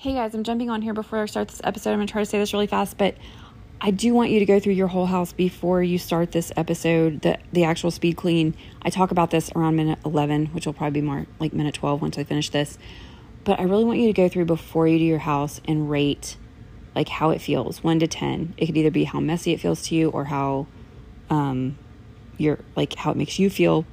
Hey 0.00 0.14
guys, 0.14 0.34
I'm 0.34 0.44
jumping 0.44 0.70
on 0.70 0.80
here 0.80 0.94
before 0.94 1.18
I 1.18 1.26
start 1.26 1.48
this 1.48 1.60
episode. 1.62 1.90
I'm 1.90 1.98
going 1.98 2.06
to 2.06 2.12
try 2.12 2.22
to 2.22 2.26
say 2.26 2.38
this 2.38 2.54
really 2.54 2.66
fast, 2.66 2.96
but 2.96 3.16
I 3.82 3.90
do 3.90 4.14
want 4.14 4.30
you 4.30 4.38
to 4.38 4.46
go 4.46 4.58
through 4.58 4.72
your 4.72 4.86
whole 4.86 5.04
house 5.04 5.34
before 5.34 5.82
you 5.82 5.98
start 5.98 6.32
this 6.32 6.50
episode, 6.56 7.20
the 7.20 7.36
the 7.52 7.64
actual 7.64 7.90
speed 7.90 8.16
clean. 8.16 8.54
I 8.80 8.88
talk 8.88 9.10
about 9.10 9.30
this 9.30 9.52
around 9.54 9.76
minute 9.76 9.98
11, 10.06 10.46
which 10.54 10.64
will 10.64 10.72
probably 10.72 11.02
be 11.02 11.06
more 11.06 11.26
like 11.38 11.52
minute 11.52 11.74
12 11.74 12.00
once 12.00 12.16
I 12.16 12.24
finish 12.24 12.48
this. 12.48 12.78
But 13.44 13.60
I 13.60 13.64
really 13.64 13.84
want 13.84 13.98
you 13.98 14.06
to 14.06 14.14
go 14.14 14.26
through 14.26 14.46
before 14.46 14.88
you 14.88 14.96
do 14.96 15.04
your 15.04 15.18
house 15.18 15.60
and 15.66 15.90
rate 15.90 16.38
like 16.94 17.10
how 17.10 17.28
it 17.28 17.42
feels, 17.42 17.84
1 17.84 17.98
to 17.98 18.06
10. 18.06 18.54
It 18.56 18.64
could 18.64 18.78
either 18.78 18.90
be 18.90 19.04
how 19.04 19.20
messy 19.20 19.52
it 19.52 19.60
feels 19.60 19.82
to 19.88 19.94
you 19.94 20.08
or 20.08 20.24
how 20.24 20.66
um 21.28 21.76
your 22.38 22.60
like 22.74 22.94
how 22.94 23.10
it 23.10 23.18
makes 23.18 23.38
you 23.38 23.50
feel 23.50 23.84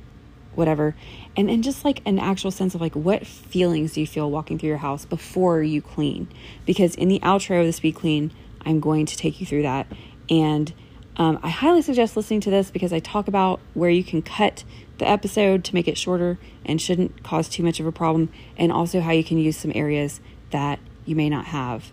whatever. 0.57 0.95
And 1.35 1.47
then 1.47 1.61
just 1.61 1.85
like 1.85 2.01
an 2.05 2.19
actual 2.19 2.51
sense 2.51 2.75
of 2.75 2.81
like 2.81 2.95
what 2.95 3.25
feelings 3.25 3.93
do 3.93 4.01
you 4.01 4.07
feel 4.07 4.29
walking 4.29 4.57
through 4.57 4.69
your 4.69 4.77
house 4.77 5.05
before 5.05 5.61
you 5.61 5.81
clean? 5.81 6.27
Because 6.65 6.95
in 6.95 7.07
the 7.07 7.19
outro 7.19 7.59
of 7.61 7.65
the 7.65 7.73
speed 7.73 7.95
clean, 7.95 8.31
I'm 8.61 8.79
going 8.79 9.05
to 9.05 9.15
take 9.15 9.39
you 9.39 9.45
through 9.45 9.61
that. 9.61 9.87
And 10.29 10.73
um, 11.15 11.39
I 11.41 11.49
highly 11.49 11.81
suggest 11.81 12.17
listening 12.17 12.41
to 12.41 12.49
this 12.49 12.69
because 12.69 12.91
I 12.91 12.99
talk 12.99 13.27
about 13.27 13.59
where 13.73 13.89
you 13.89 14.03
can 14.03 14.21
cut 14.21 14.63
the 14.97 15.07
episode 15.07 15.63
to 15.65 15.75
make 15.75 15.87
it 15.87 15.97
shorter 15.97 16.37
and 16.65 16.81
shouldn't 16.81 17.23
cause 17.23 17.47
too 17.47 17.63
much 17.63 17.79
of 17.79 17.85
a 17.85 17.91
problem, 17.91 18.29
and 18.57 18.71
also 18.71 18.99
how 18.99 19.11
you 19.11 19.23
can 19.23 19.37
use 19.37 19.57
some 19.57 19.71
areas 19.73 20.19
that 20.51 20.79
you 21.05 21.15
may 21.15 21.29
not 21.29 21.45
have 21.45 21.91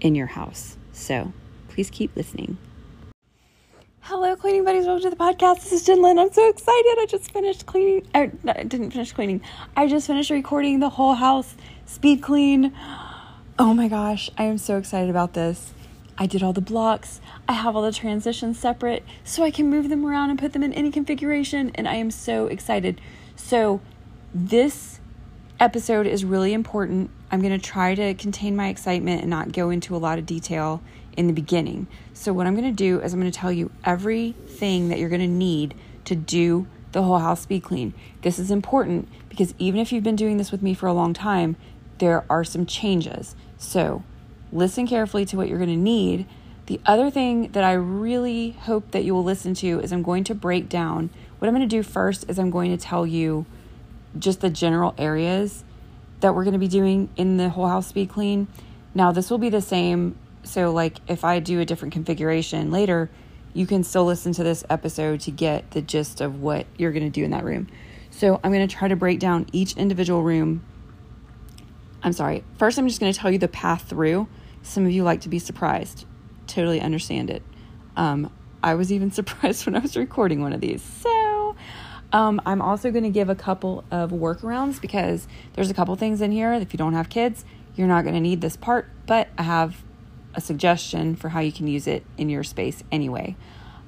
in 0.00 0.14
your 0.14 0.26
house. 0.26 0.76
So 0.92 1.32
please 1.68 1.90
keep 1.90 2.16
listening. 2.16 2.58
Hello, 4.08 4.36
cleaning 4.36 4.62
buddies. 4.62 4.86
Welcome 4.86 5.02
to 5.02 5.10
the 5.10 5.16
podcast. 5.16 5.64
This 5.64 5.72
is 5.72 5.84
Jen 5.84 6.00
Lynn. 6.00 6.16
I'm 6.16 6.32
so 6.32 6.48
excited. 6.48 6.96
I 6.96 7.06
just 7.08 7.32
finished 7.32 7.66
cleaning. 7.66 8.06
I, 8.14 8.30
no, 8.44 8.52
I 8.54 8.62
didn't 8.62 8.92
finish 8.92 9.10
cleaning. 9.10 9.40
I 9.76 9.88
just 9.88 10.06
finished 10.06 10.30
recording 10.30 10.78
the 10.78 10.90
whole 10.90 11.14
house 11.14 11.56
speed 11.86 12.22
clean. 12.22 12.72
Oh 13.58 13.74
my 13.74 13.88
gosh, 13.88 14.30
I 14.38 14.44
am 14.44 14.58
so 14.58 14.78
excited 14.78 15.10
about 15.10 15.32
this. 15.32 15.74
I 16.16 16.26
did 16.26 16.44
all 16.44 16.52
the 16.52 16.60
blocks. 16.60 17.20
I 17.48 17.54
have 17.54 17.74
all 17.74 17.82
the 17.82 17.90
transitions 17.90 18.60
separate 18.60 19.04
so 19.24 19.42
I 19.42 19.50
can 19.50 19.68
move 19.68 19.88
them 19.88 20.06
around 20.06 20.30
and 20.30 20.38
put 20.38 20.52
them 20.52 20.62
in 20.62 20.72
any 20.72 20.92
configuration. 20.92 21.72
And 21.74 21.88
I 21.88 21.96
am 21.96 22.12
so 22.12 22.46
excited. 22.46 23.00
So, 23.34 23.80
this 24.32 25.00
episode 25.58 26.06
is 26.06 26.24
really 26.24 26.52
important. 26.52 27.10
I'm 27.32 27.40
going 27.40 27.58
to 27.58 27.66
try 27.66 27.96
to 27.96 28.14
contain 28.14 28.54
my 28.54 28.68
excitement 28.68 29.22
and 29.22 29.30
not 29.30 29.50
go 29.50 29.70
into 29.70 29.96
a 29.96 29.98
lot 29.98 30.20
of 30.20 30.26
detail 30.26 30.80
in 31.16 31.26
the 31.26 31.32
beginning. 31.32 31.88
So, 32.18 32.32
what 32.32 32.46
I'm 32.46 32.54
going 32.54 32.64
to 32.64 32.72
do 32.72 32.98
is 33.02 33.12
I'm 33.12 33.20
going 33.20 33.30
to 33.30 33.38
tell 33.38 33.52
you 33.52 33.70
everything 33.84 34.88
that 34.88 34.98
you're 34.98 35.10
going 35.10 35.20
to 35.20 35.26
need 35.26 35.74
to 36.06 36.16
do 36.16 36.66
the 36.92 37.02
whole 37.02 37.18
house 37.18 37.42
speed 37.42 37.62
clean. 37.62 37.92
This 38.22 38.38
is 38.38 38.50
important 38.50 39.06
because 39.28 39.54
even 39.58 39.80
if 39.80 39.92
you've 39.92 40.02
been 40.02 40.16
doing 40.16 40.38
this 40.38 40.50
with 40.50 40.62
me 40.62 40.72
for 40.72 40.86
a 40.86 40.94
long 40.94 41.12
time, 41.12 41.56
there 41.98 42.24
are 42.30 42.42
some 42.42 42.64
changes. 42.64 43.36
So, 43.58 44.02
listen 44.50 44.86
carefully 44.86 45.26
to 45.26 45.36
what 45.36 45.46
you're 45.46 45.58
going 45.58 45.68
to 45.68 45.76
need. 45.76 46.26
The 46.64 46.80
other 46.86 47.10
thing 47.10 47.52
that 47.52 47.62
I 47.62 47.74
really 47.74 48.52
hope 48.52 48.92
that 48.92 49.04
you 49.04 49.14
will 49.14 49.22
listen 49.22 49.52
to 49.56 49.78
is 49.80 49.92
I'm 49.92 50.02
going 50.02 50.24
to 50.24 50.34
break 50.34 50.70
down. 50.70 51.10
What 51.38 51.48
I'm 51.48 51.54
going 51.54 51.68
to 51.68 51.76
do 51.76 51.82
first 51.82 52.24
is 52.28 52.38
I'm 52.38 52.50
going 52.50 52.70
to 52.76 52.82
tell 52.82 53.06
you 53.06 53.44
just 54.18 54.40
the 54.40 54.48
general 54.48 54.94
areas 54.96 55.64
that 56.20 56.34
we're 56.34 56.44
going 56.44 56.54
to 56.54 56.58
be 56.58 56.66
doing 56.66 57.10
in 57.16 57.36
the 57.36 57.50
whole 57.50 57.68
house 57.68 57.88
speed 57.88 58.08
clean. 58.08 58.48
Now, 58.94 59.12
this 59.12 59.30
will 59.30 59.36
be 59.36 59.50
the 59.50 59.60
same 59.60 60.16
so, 60.46 60.70
like, 60.70 60.98
if 61.08 61.24
I 61.24 61.40
do 61.40 61.60
a 61.60 61.64
different 61.64 61.92
configuration 61.92 62.70
later, 62.70 63.10
you 63.52 63.66
can 63.66 63.82
still 63.82 64.04
listen 64.04 64.32
to 64.34 64.44
this 64.44 64.64
episode 64.70 65.20
to 65.20 65.30
get 65.30 65.72
the 65.72 65.82
gist 65.82 66.20
of 66.20 66.40
what 66.40 66.66
you're 66.76 66.92
going 66.92 67.04
to 67.04 67.10
do 67.10 67.24
in 67.24 67.32
that 67.32 67.44
room. 67.44 67.68
So, 68.10 68.40
I'm 68.42 68.52
going 68.52 68.66
to 68.66 68.74
try 68.74 68.88
to 68.88 68.96
break 68.96 69.18
down 69.18 69.46
each 69.52 69.76
individual 69.76 70.22
room. 70.22 70.64
I'm 72.02 72.12
sorry. 72.12 72.44
First, 72.58 72.78
I'm 72.78 72.86
just 72.86 73.00
going 73.00 73.12
to 73.12 73.18
tell 73.18 73.30
you 73.30 73.38
the 73.38 73.48
path 73.48 73.88
through. 73.88 74.28
Some 74.62 74.86
of 74.86 74.92
you 74.92 75.02
like 75.02 75.22
to 75.22 75.28
be 75.28 75.40
surprised. 75.40 76.06
Totally 76.46 76.80
understand 76.80 77.28
it. 77.28 77.42
Um, 77.96 78.32
I 78.62 78.74
was 78.74 78.92
even 78.92 79.10
surprised 79.12 79.66
when 79.66 79.74
I 79.74 79.80
was 79.80 79.96
recording 79.96 80.42
one 80.42 80.52
of 80.52 80.60
these. 80.60 80.82
So, 80.82 81.56
um, 82.12 82.40
I'm 82.46 82.62
also 82.62 82.92
going 82.92 83.04
to 83.04 83.10
give 83.10 83.28
a 83.28 83.34
couple 83.34 83.84
of 83.90 84.10
workarounds 84.10 84.80
because 84.80 85.26
there's 85.54 85.70
a 85.70 85.74
couple 85.74 85.96
things 85.96 86.20
in 86.20 86.30
here. 86.30 86.52
If 86.52 86.72
you 86.72 86.78
don't 86.78 86.94
have 86.94 87.08
kids, 87.08 87.44
you're 87.74 87.88
not 87.88 88.02
going 88.02 88.14
to 88.14 88.20
need 88.20 88.40
this 88.40 88.56
part, 88.56 88.88
but 89.06 89.28
I 89.36 89.42
have 89.42 89.82
a 90.36 90.40
suggestion 90.40 91.16
for 91.16 91.30
how 91.30 91.40
you 91.40 91.50
can 91.50 91.66
use 91.66 91.86
it 91.86 92.04
in 92.16 92.28
your 92.28 92.44
space 92.44 92.84
anyway. 92.92 93.34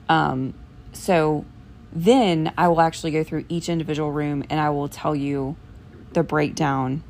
Um, 0.09 0.54
so 0.92 1.44
then 1.92 2.53
I 2.59 2.69
will 2.69 2.81
actually 2.81 3.12
go 3.12 3.22
through 3.22 3.44
each 3.48 3.69
individual 3.69 4.10
room 4.10 4.42
and 4.50 4.58
I 4.58 4.70
will 4.70 4.88
tell 4.88 5.14
you 5.14 5.56
the 6.14 6.22
breakdown, 6.22 7.04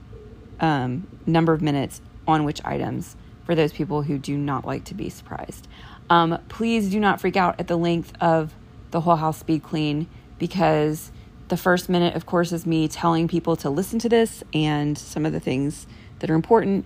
um, 0.61 1.07
number 1.25 1.53
of 1.53 1.63
minutes 1.63 2.01
on 2.27 2.45
which 2.45 2.63
items 2.65 3.17
for 3.45 3.55
those 3.55 3.73
people 3.73 4.03
who 4.03 4.19
do 4.19 4.37
not 4.37 4.67
like 4.67 4.85
to 4.85 4.95
be 4.95 5.09
surprised. 5.09 5.67
Um, 6.11 6.39
please 6.49 6.91
do 6.91 7.01
not 7.01 7.21
freak 7.21 7.37
out 7.37 7.59
at 7.59 7.69
the 7.69 7.77
length 7.77 8.13
of 8.21 8.55
the 8.91 9.01
whole 9.03 9.17
house 9.17 9.39
speed 9.39 9.63
clean 9.63 10.09
because 10.39 11.13
the 11.49 11.57
first 11.57 11.89
minute, 11.89 12.15
of 12.15 12.27
course, 12.27 12.53
is 12.53 12.67
me 12.67 12.89
telling 12.89 13.29
people 13.29 13.57
to 13.57 13.71
listen 13.71 13.99
to 14.01 14.09
this 14.09 14.43
and 14.53 14.99
some 14.99 15.25
of 15.25 15.33
the 15.33 15.41
things 15.41 15.87
that 16.19 16.31
are 16.31 16.35
important 16.35 16.85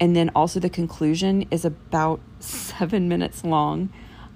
and 0.00 0.14
then 0.14 0.30
also 0.34 0.60
the 0.60 0.70
conclusion 0.70 1.46
is 1.50 1.64
about 1.64 2.20
seven 2.40 3.08
minutes 3.08 3.44
long. 3.44 3.92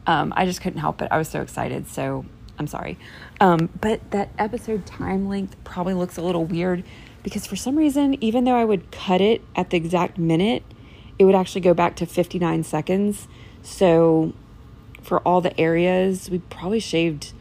Um, 0.06 0.32
I 0.36 0.46
just 0.46 0.60
couldn't 0.60 0.80
help 0.80 1.02
it. 1.02 1.08
I 1.10 1.19
was 1.19 1.28
so 1.28 1.42
excited. 1.42 1.88
So 1.88 2.24
I'm 2.58 2.66
sorry. 2.66 2.98
Um, 3.41 3.68
but 3.80 4.10
that 4.10 4.30
episode 4.38 4.86
time 4.86 5.28
length 5.28 5.56
probably 5.64 5.94
looks 5.94 6.16
a 6.16 6.22
little 6.22 6.44
weird 6.44 6.84
because 7.22 7.47
for 7.47 7.56
some 7.56 7.76
reason, 7.76 8.22
even 8.22 8.44
though 8.44 8.56
I 8.56 8.64
would 8.64 8.91
cut 8.91 9.20
it 9.20 9.42
at 9.54 9.70
the 9.70 9.76
exact 9.76 10.18
minute, 10.18 10.62
it 11.18 11.24
would 11.24 11.34
actually 11.34 11.60
go 11.60 11.74
back 11.74 11.97
to 11.97 12.06
59 12.06 12.64
seconds. 12.64 13.28
So 13.62 14.32
for 15.02 15.20
all 15.20 15.41
the 15.41 15.58
areas, 15.60 16.30
we 16.30 16.38
probably 16.38 16.80
shaved 16.80 17.32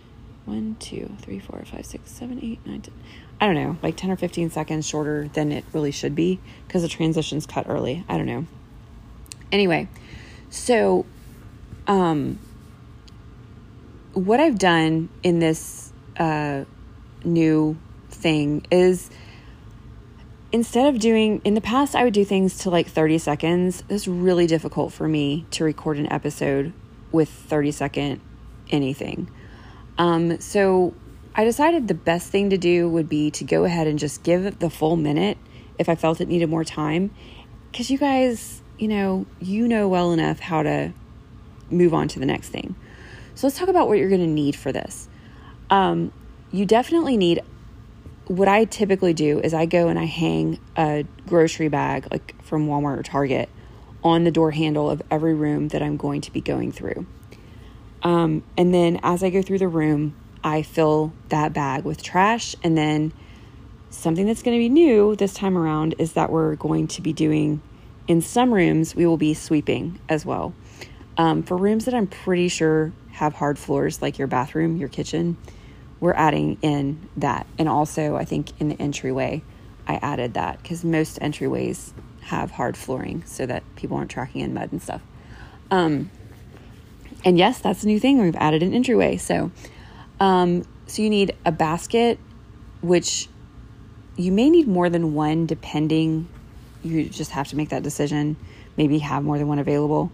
one, 0.46 0.76
two, 0.80 1.16
three, 1.20 1.40
four, 1.40 1.64
five, 1.66 1.86
six, 1.86 2.12
seven, 2.12 2.40
eight, 2.42 2.66
nine, 2.66 2.82
ten. 2.82 2.94
I 3.40 3.46
don't 3.46 3.56
know, 3.56 3.78
like 3.84 3.96
10 3.96 4.12
or 4.12 4.16
15 4.16 4.50
seconds 4.50 4.88
shorter 4.88 5.28
than 5.34 5.52
it 5.52 5.64
really 5.74 5.92
should 5.92 6.16
be 6.16 6.40
because 6.68 6.82
the 6.82 6.88
transition's 6.88 7.46
cut 7.46 7.68
early. 7.70 8.04
I 8.10 8.18
don't 8.18 8.26
know. 8.26 8.46
Anyway, 9.52 9.88
so 10.50 11.06
um, 11.86 12.40
what 14.14 14.40
I've 14.40 14.58
done 14.58 15.10
in 15.22 15.40
this 15.40 15.92
uh, 16.18 16.66
new 17.24 17.78
thing 18.10 18.66
is 18.72 19.10
instead 20.52 20.94
of 20.94 21.00
doing 21.00 21.42
in 21.44 21.54
the 21.54 21.62
past 21.62 21.96
I 21.96 22.04
would 22.04 22.14
do 22.14 22.26
things 22.26 22.58
to 22.60 22.70
like 22.70 22.88
30 22.88 23.20
seconds. 23.20 23.84
It's 23.90 24.08
really 24.08 24.48
difficult 24.48 24.94
for 24.94 25.08
me 25.08 25.46
to 25.52 25.64
record 25.64 25.98
an 25.98 26.12
episode 26.12 26.74
with 27.12 27.30
30 27.30 27.72
second 27.72 28.22
anything. 28.72 29.30
Um, 29.98 30.40
so 30.40 30.94
I 31.38 31.46
decided 31.46 31.88
the 31.88 31.94
best 31.94 32.32
thing 32.32 32.50
to 32.50 32.58
do 32.58 32.90
would 32.90 33.08
be 33.08 33.30
to 33.32 33.44
go 33.44 33.64
ahead 33.64 33.86
and 33.86 34.00
just 34.00 34.24
give 34.24 34.48
it 34.48 34.60
the 34.60 34.72
full 34.72 34.96
minute 34.96 35.38
if 35.78 35.88
I 35.88 35.94
felt 35.94 36.20
it 36.20 36.28
needed 36.28 36.50
more 36.50 36.64
time. 36.64 37.12
Because 37.72 37.92
you 37.92 38.00
guys, 38.00 38.64
you 38.80 38.88
know, 38.88 39.28
you 39.40 39.68
know 39.68 39.88
well 39.88 40.12
enough 40.12 40.40
how 40.40 40.64
to 40.64 40.94
move 41.70 41.94
on 41.94 42.08
to 42.08 42.20
the 42.20 42.26
next 42.26 42.50
thing. 42.50 42.76
So 43.36 43.46
let's 43.46 43.60
talk 43.60 43.70
about 43.70 43.88
what 43.88 44.00
you're 44.00 44.10
going 44.10 44.22
to 44.22 44.28
need 44.28 44.56
for 44.56 44.72
this. 44.72 45.08
Um, 45.70 46.12
you 46.52 46.66
definitely 46.66 47.18
need 47.18 47.44
what 48.26 48.48
I 48.48 48.66
typically 48.66 49.14
do 49.14 49.40
is 49.40 49.54
I 49.54 49.68
go 49.68 49.90
and 49.90 50.00
I 50.00 50.06
hang 50.06 50.60
a 50.76 51.06
grocery 51.28 51.68
bag, 51.68 52.08
like 52.10 52.42
from 52.44 52.68
Walmart 52.68 52.98
or 52.98 53.04
Target, 53.04 53.48
on 54.04 54.24
the 54.24 54.32
door 54.32 54.52
handle 54.52 54.90
of 54.90 55.04
every 55.12 55.36
room 55.36 55.68
that 55.68 55.84
I'm 55.84 55.98
going 55.98 56.22
to 56.22 56.32
be 56.32 56.42
going 56.42 56.72
through. 56.72 57.06
Um, 58.02 58.44
and 58.58 58.74
then 58.74 59.00
as 59.04 59.24
I 59.24 59.30
go 59.30 59.44
through 59.44 59.60
the 59.60 59.68
room, 59.68 60.16
I 60.48 60.62
fill 60.62 61.12
that 61.28 61.52
bag 61.52 61.84
with 61.84 62.02
trash. 62.02 62.56
And 62.64 62.78
then 62.78 63.12
something 63.90 64.26
that's 64.26 64.42
going 64.42 64.56
to 64.56 64.60
be 64.60 64.70
new 64.70 65.14
this 65.18 65.34
time 65.34 65.58
around 65.58 65.96
is 66.00 66.14
that 66.14 66.32
we're 66.32 66.56
going 66.56 66.88
to 66.88 67.02
be 67.02 67.12
doing, 67.12 67.62
in 68.08 68.22
some 68.22 68.54
rooms, 68.54 68.96
we 68.96 69.06
will 69.06 69.18
be 69.18 69.34
sweeping 69.34 70.00
as 70.08 70.26
well. 70.26 70.54
Um, 71.18 71.44
for 71.44 71.58
rooms 71.58 71.84
that 71.84 71.94
I'm 71.94 72.08
pretty 72.08 72.48
sure 72.48 72.94
have 73.12 73.34
hard 73.34 73.60
floors, 73.60 74.02
like 74.02 74.18
your 74.18 74.28
bathroom, 74.28 74.78
your 74.78 74.88
kitchen, 74.88 75.36
we're 76.00 76.14
adding 76.14 76.58
in 76.62 77.10
that. 77.18 77.46
And 77.60 77.68
also, 77.68 78.16
I 78.16 78.24
think 78.24 78.52
in 78.62 78.70
the 78.70 78.82
entryway, 78.82 79.44
I 79.86 79.96
added 79.96 80.36
that 80.36 80.62
because 80.62 80.86
most 80.86 81.20
entryways 81.20 81.92
have 82.22 82.52
hard 82.52 82.78
flooring 82.78 83.24
so 83.26 83.46
that 83.46 83.64
people 83.76 83.98
aren't 83.98 84.12
tracking 84.12 84.42
in 84.42 84.54
mud 84.54 84.72
and 84.72 84.82
stuff. 84.82 85.02
Um, 85.72 86.10
and 87.26 87.38
yes, 87.38 87.60
that's 87.60 87.84
a 87.84 87.88
new 87.88 88.00
thing. 88.00 88.22
We've 88.22 88.36
added 88.38 88.64
an 88.64 88.74
entryway. 88.74 89.18
So 89.18 89.52
um, 90.20 90.64
so 90.88 91.02
you 91.02 91.10
need 91.10 91.36
a 91.46 91.52
basket, 91.52 92.20
which 92.82 93.28
you 94.16 94.32
may 94.32 94.50
need 94.50 94.68
more 94.68 94.90
than 94.90 95.14
one 95.14 95.46
depending. 95.46 96.28
You 96.84 97.10
just 97.10 97.32
have 97.32 97.48
to 97.50 97.56
make 97.56 97.70
that 97.70 97.84
decision. 97.84 98.38
Maybe 98.78 99.00
have 99.00 99.24
more 99.24 99.38
than 99.38 99.48
one 99.48 99.60
available. 99.60 100.12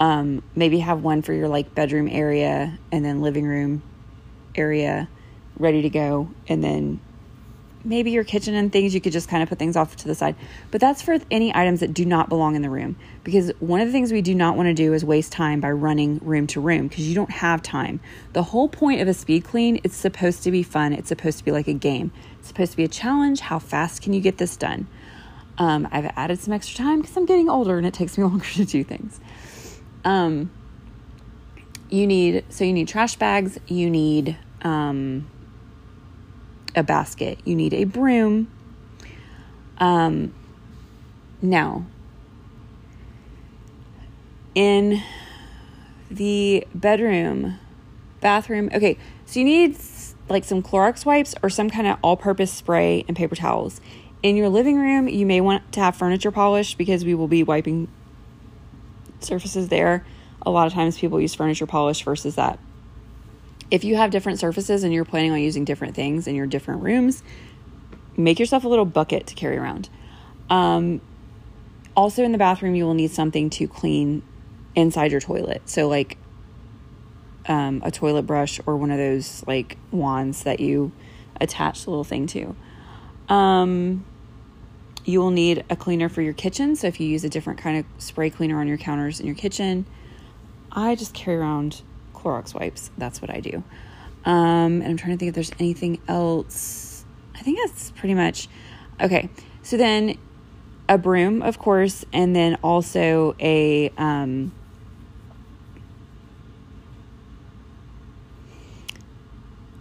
Um, 0.00 0.42
maybe 0.54 0.80
have 0.80 1.02
one 1.02 1.22
for 1.22 1.32
your 1.32 1.48
like 1.48 1.74
bedroom 1.74 2.08
area 2.08 2.78
and 2.90 3.04
then 3.04 3.20
living 3.20 3.46
room 3.46 3.82
area 4.54 5.08
ready 5.58 5.82
to 5.82 5.90
go, 5.90 6.30
and 6.48 6.62
then 6.62 7.00
maybe 7.84 8.10
your 8.10 8.24
kitchen 8.24 8.54
and 8.54 8.72
things, 8.72 8.94
you 8.94 9.00
could 9.00 9.12
just 9.12 9.28
kind 9.28 9.42
of 9.42 9.48
put 9.48 9.58
things 9.58 9.76
off 9.76 9.94
to 9.96 10.08
the 10.08 10.14
side. 10.14 10.34
But 10.70 10.80
that's 10.80 11.02
for 11.02 11.18
any 11.30 11.54
items 11.54 11.80
that 11.80 11.92
do 11.92 12.04
not 12.04 12.28
belong 12.28 12.56
in 12.56 12.62
the 12.62 12.70
room. 12.70 12.96
Because 13.22 13.52
one 13.60 13.80
of 13.80 13.86
the 13.86 13.92
things 13.92 14.12
we 14.12 14.22
do 14.22 14.34
not 14.34 14.56
want 14.56 14.68
to 14.68 14.74
do 14.74 14.92
is 14.92 15.04
waste 15.04 15.32
time 15.32 15.60
by 15.60 15.70
running 15.70 16.18
room 16.22 16.46
to 16.48 16.60
room 16.60 16.88
because 16.88 17.06
you 17.06 17.14
don't 17.14 17.30
have 17.30 17.62
time. 17.62 18.00
The 18.32 18.42
whole 18.42 18.68
point 18.68 19.00
of 19.00 19.08
a 19.08 19.14
speed 19.14 19.44
clean, 19.44 19.80
it's 19.84 19.96
supposed 19.96 20.42
to 20.44 20.50
be 20.50 20.62
fun. 20.62 20.92
It's 20.92 21.08
supposed 21.08 21.38
to 21.38 21.44
be 21.44 21.50
like 21.50 21.68
a 21.68 21.74
game. 21.74 22.10
It's 22.38 22.48
supposed 22.48 22.72
to 22.72 22.76
be 22.76 22.84
a 22.84 22.88
challenge. 22.88 23.40
How 23.40 23.58
fast 23.58 24.02
can 24.02 24.12
you 24.12 24.20
get 24.20 24.38
this 24.38 24.56
done? 24.56 24.86
Um, 25.58 25.88
I've 25.92 26.10
added 26.16 26.40
some 26.40 26.52
extra 26.52 26.76
time 26.76 27.00
because 27.00 27.16
I'm 27.16 27.26
getting 27.26 27.48
older 27.48 27.78
and 27.78 27.86
it 27.86 27.94
takes 27.94 28.18
me 28.18 28.24
longer 28.24 28.44
to 28.44 28.64
do 28.64 28.82
things. 28.82 29.20
Um, 30.04 30.50
you 31.90 32.06
need 32.06 32.44
so 32.48 32.64
you 32.64 32.72
need 32.72 32.88
trash 32.88 33.16
bags. 33.16 33.58
You 33.68 33.88
need 33.88 34.36
um, 34.62 35.30
a 36.74 36.82
basket. 36.82 37.38
You 37.44 37.54
need 37.54 37.74
a 37.74 37.84
broom. 37.84 38.50
Um, 39.78 40.32
now, 41.42 41.86
in 44.54 45.02
the 46.10 46.66
bedroom, 46.74 47.58
bathroom, 48.20 48.70
okay, 48.72 48.96
so 49.26 49.40
you 49.40 49.44
need 49.44 49.76
like 50.28 50.44
some 50.44 50.62
Clorox 50.62 51.04
wipes 51.04 51.34
or 51.42 51.50
some 51.50 51.68
kind 51.68 51.86
of 51.86 51.98
all 52.02 52.16
purpose 52.16 52.52
spray 52.52 53.04
and 53.08 53.16
paper 53.16 53.34
towels. 53.34 53.80
In 54.22 54.36
your 54.36 54.48
living 54.48 54.78
room, 54.78 55.06
you 55.08 55.26
may 55.26 55.40
want 55.40 55.70
to 55.72 55.80
have 55.80 55.96
furniture 55.96 56.30
polish 56.30 56.76
because 56.76 57.04
we 57.04 57.14
will 57.14 57.28
be 57.28 57.42
wiping 57.42 57.88
surfaces 59.20 59.68
there. 59.68 60.06
A 60.42 60.50
lot 60.50 60.66
of 60.66 60.72
times 60.72 60.98
people 60.98 61.20
use 61.20 61.34
furniture 61.34 61.66
polish 61.66 62.02
versus 62.04 62.36
that 62.36 62.58
if 63.70 63.84
you 63.84 63.96
have 63.96 64.10
different 64.10 64.38
surfaces 64.38 64.84
and 64.84 64.92
you're 64.92 65.04
planning 65.04 65.32
on 65.32 65.40
using 65.40 65.64
different 65.64 65.94
things 65.94 66.26
in 66.26 66.34
your 66.34 66.46
different 66.46 66.82
rooms, 66.82 67.22
make 68.16 68.38
yourself 68.38 68.64
a 68.64 68.68
little 68.68 68.84
bucket 68.84 69.26
to 69.28 69.34
carry 69.34 69.56
around. 69.56 69.88
Um, 70.50 71.00
also, 71.96 72.22
in 72.22 72.32
the 72.32 72.38
bathroom, 72.38 72.74
you 72.74 72.84
will 72.84 72.94
need 72.94 73.10
something 73.10 73.50
to 73.50 73.68
clean 73.68 74.22
inside 74.74 75.12
your 75.12 75.20
toilet. 75.20 75.62
So, 75.66 75.88
like 75.88 76.18
um, 77.46 77.82
a 77.84 77.90
toilet 77.90 78.22
brush 78.22 78.60
or 78.66 78.76
one 78.76 78.90
of 78.90 78.98
those 78.98 79.44
like 79.46 79.78
wands 79.90 80.42
that 80.44 80.60
you 80.60 80.92
attach 81.40 81.84
the 81.84 81.90
little 81.90 82.04
thing 82.04 82.26
to. 82.28 82.56
Um, 83.28 84.04
you 85.04 85.20
will 85.20 85.30
need 85.30 85.64
a 85.68 85.76
cleaner 85.76 86.08
for 86.08 86.22
your 86.22 86.32
kitchen. 86.32 86.74
So, 86.76 86.88
if 86.88 87.00
you 87.00 87.06
use 87.06 87.24
a 87.24 87.28
different 87.28 87.60
kind 87.60 87.78
of 87.78 88.02
spray 88.02 88.28
cleaner 88.30 88.58
on 88.60 88.66
your 88.66 88.78
counters 88.78 89.20
in 89.20 89.26
your 89.26 89.36
kitchen, 89.36 89.86
I 90.72 90.96
just 90.96 91.14
carry 91.14 91.36
around 91.36 91.82
Clorox 92.24 92.54
wipes. 92.54 92.90
That's 92.96 93.20
what 93.20 93.30
I 93.30 93.40
do. 93.40 93.62
Um, 94.24 94.80
and 94.80 94.86
I'm 94.86 94.96
trying 94.96 95.12
to 95.12 95.18
think 95.18 95.28
if 95.28 95.34
there's 95.34 95.52
anything 95.60 96.00
else. 96.08 97.04
I 97.34 97.40
think 97.40 97.58
that's 97.58 97.90
pretty 97.90 98.14
much 98.14 98.48
okay. 99.00 99.28
So 99.62 99.76
then 99.76 100.16
a 100.88 100.96
broom, 100.96 101.42
of 101.42 101.58
course, 101.58 102.04
and 102.12 102.34
then 102.34 102.56
also 102.62 103.36
a 103.38 103.90
um, 103.98 104.52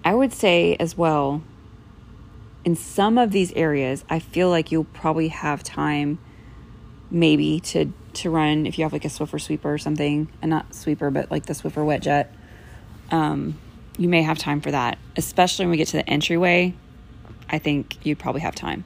I 0.04 0.14
would 0.14 0.34
say 0.34 0.76
as 0.80 0.98
well 0.98 1.42
in 2.66 2.76
some 2.76 3.18
of 3.18 3.32
these 3.32 3.52
areas, 3.54 4.06
I 4.10 4.20
feel 4.20 4.50
like 4.50 4.72
you'll 4.72 4.86
probably 4.86 5.28
have 5.30 5.64
time 5.64 6.20
maybe 7.14 7.60
to 7.60 7.94
to 8.14 8.30
run 8.30 8.66
if 8.66 8.78
you 8.78 8.84
have 8.84 8.94
like 8.94 9.06
a 9.06 9.10
Swiffer 9.10 9.40
sweeper 9.40 9.72
or 9.72 9.78
something, 9.78 10.28
and 10.42 10.50
not 10.50 10.74
sweeper, 10.74 11.10
but 11.12 11.32
like 11.32 11.46
the 11.46 11.54
Swiffer 11.54 11.86
wet 11.86 12.02
jet. 12.02 12.34
Um, 13.12 13.60
you 13.98 14.10
may 14.10 14.24
have 14.24 14.40
time 14.40 14.60
for 14.60 14.72
that, 14.72 14.98
especially 15.16 15.66
when 15.66 15.72
we 15.72 15.78
get 15.78 15.88
to 15.90 15.98
the 15.98 16.10
entryway. 16.10 16.74
I 17.50 17.60
think 17.60 17.98
you'd 18.04 18.20
probably 18.20 18.42
have 18.42 18.56
time. 18.56 18.84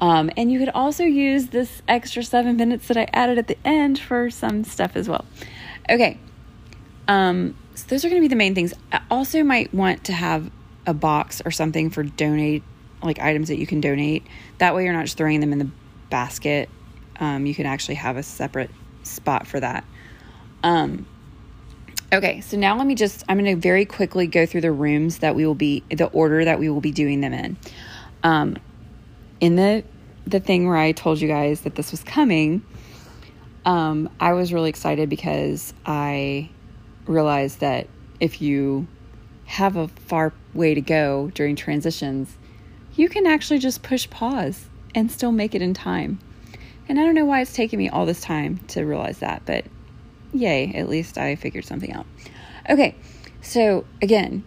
Um, 0.00 0.30
and 0.36 0.52
you 0.52 0.60
could 0.60 0.68
also 0.68 1.02
use 1.02 1.48
this 1.48 1.82
extra 1.88 2.22
seven 2.22 2.56
minutes 2.56 2.86
that 2.86 2.96
I 2.96 3.08
added 3.12 3.38
at 3.38 3.48
the 3.48 3.58
end 3.64 3.98
for 3.98 4.30
some 4.30 4.62
stuff 4.62 4.94
as 4.94 5.08
well. 5.08 5.24
Okay. 5.90 6.18
Um, 7.08 7.56
so 7.74 7.86
those 7.88 8.04
are 8.04 8.08
going 8.08 8.20
to 8.20 8.24
be 8.24 8.28
the 8.28 8.36
main 8.36 8.54
things. 8.54 8.74
I 8.92 9.00
also 9.10 9.42
might 9.42 9.74
want 9.74 10.04
to 10.04 10.12
have 10.12 10.50
a 10.86 10.94
box 10.94 11.42
or 11.44 11.50
something 11.50 11.90
for 11.90 12.04
donate, 12.04 12.62
like 13.02 13.18
items 13.18 13.48
that 13.48 13.58
you 13.58 13.66
can 13.66 13.80
donate. 13.80 14.24
That 14.58 14.74
way 14.74 14.84
you're 14.84 14.92
not 14.92 15.06
just 15.06 15.16
throwing 15.16 15.40
them 15.40 15.52
in 15.52 15.58
the 15.58 15.70
basket 16.10 16.68
um, 17.20 17.46
you 17.46 17.54
can 17.54 17.66
actually 17.66 17.96
have 17.96 18.16
a 18.16 18.22
separate 18.22 18.70
spot 19.02 19.46
for 19.46 19.60
that. 19.60 19.84
Um, 20.62 21.06
okay, 22.12 22.40
so 22.40 22.56
now 22.56 22.76
let 22.76 22.86
me 22.86 22.94
just, 22.94 23.24
I'm 23.28 23.38
going 23.38 23.54
to 23.54 23.60
very 23.60 23.84
quickly 23.84 24.26
go 24.26 24.46
through 24.46 24.62
the 24.62 24.72
rooms 24.72 25.18
that 25.18 25.34
we 25.34 25.46
will 25.46 25.54
be, 25.54 25.82
the 25.90 26.06
order 26.06 26.44
that 26.44 26.58
we 26.58 26.68
will 26.68 26.80
be 26.80 26.92
doing 26.92 27.20
them 27.20 27.32
in. 27.32 27.56
Um, 28.22 28.56
in 29.40 29.56
the, 29.56 29.84
the 30.26 30.40
thing 30.40 30.66
where 30.66 30.76
I 30.76 30.92
told 30.92 31.20
you 31.20 31.28
guys 31.28 31.62
that 31.62 31.74
this 31.74 31.90
was 31.90 32.02
coming, 32.02 32.62
um, 33.64 34.10
I 34.20 34.32
was 34.32 34.52
really 34.52 34.70
excited 34.70 35.08
because 35.08 35.74
I 35.86 36.50
realized 37.06 37.60
that 37.60 37.86
if 38.20 38.40
you 38.42 38.86
have 39.46 39.76
a 39.76 39.88
far 39.88 40.32
way 40.54 40.74
to 40.74 40.80
go 40.80 41.30
during 41.34 41.56
transitions, 41.56 42.36
you 42.96 43.08
can 43.08 43.26
actually 43.26 43.58
just 43.58 43.82
push 43.82 44.08
pause 44.10 44.66
and 44.94 45.10
still 45.10 45.32
make 45.32 45.54
it 45.54 45.62
in 45.62 45.72
time. 45.72 46.18
And 46.88 46.98
I 46.98 47.04
don't 47.04 47.14
know 47.14 47.24
why 47.24 47.40
it's 47.42 47.52
taken 47.52 47.78
me 47.78 47.88
all 47.88 48.06
this 48.06 48.20
time 48.20 48.58
to 48.68 48.84
realize 48.84 49.18
that, 49.18 49.42
but 49.44 49.64
yay, 50.32 50.72
at 50.74 50.88
least 50.88 51.18
I 51.18 51.34
figured 51.36 51.64
something 51.64 51.92
out. 51.92 52.06
Okay, 52.68 52.94
so 53.42 53.84
again, 54.00 54.44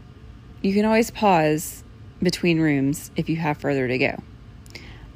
you 0.62 0.74
can 0.74 0.86
always 0.86 1.12
pause 1.12 1.84
between 2.22 2.60
rooms 2.60 3.12
if 3.16 3.30
you 3.30 3.36
have 3.38 3.58
further 3.58 3.88
to 3.88 3.98
go. 3.98 4.24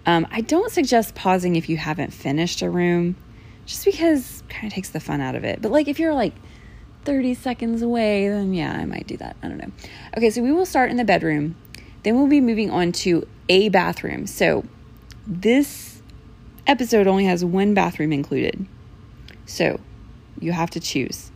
Um, 0.05 0.27
I 0.29 0.41
don't 0.41 0.71
suggest 0.71 1.15
pausing 1.15 1.55
if 1.55 1.67
you 1.67 1.77
haven't 1.77 2.13
finished 2.13 2.61
a 2.61 2.69
room, 2.69 3.15
just 3.65 3.85
because 3.85 4.43
kind 4.49 4.67
of 4.67 4.73
takes 4.73 4.89
the 4.89 4.99
fun 4.99 5.21
out 5.21 5.35
of 5.35 5.43
it. 5.43 5.61
But 5.61 5.71
like 5.71 5.87
if 5.87 5.99
you're 5.99 6.13
like 6.13 6.33
30 7.05 7.33
seconds 7.33 7.81
away, 7.81 8.29
then 8.29 8.53
yeah, 8.53 8.73
I 8.73 8.85
might 8.85 9.07
do 9.07 9.17
that. 9.17 9.35
I 9.41 9.47
don't 9.47 9.57
know. 9.57 9.71
Okay, 10.17 10.29
so 10.29 10.41
we 10.41 10.51
will 10.51 10.65
start 10.65 10.91
in 10.91 10.97
the 10.97 11.05
bedroom. 11.05 11.55
Then 12.03 12.15
we'll 12.15 12.27
be 12.27 12.41
moving 12.41 12.69
on 12.69 12.91
to 12.91 13.27
a 13.49 13.69
bathroom. 13.69 14.27
So 14.27 14.63
this 15.25 15.94
episode 16.67 17.07
only 17.07 17.25
has 17.25 17.43
one 17.43 17.73
bathroom 17.73 18.11
included. 18.13 18.65
So 19.45 19.79
you 20.39 20.51
have 20.51 20.69
to 20.71 20.79
choose. 20.79 21.31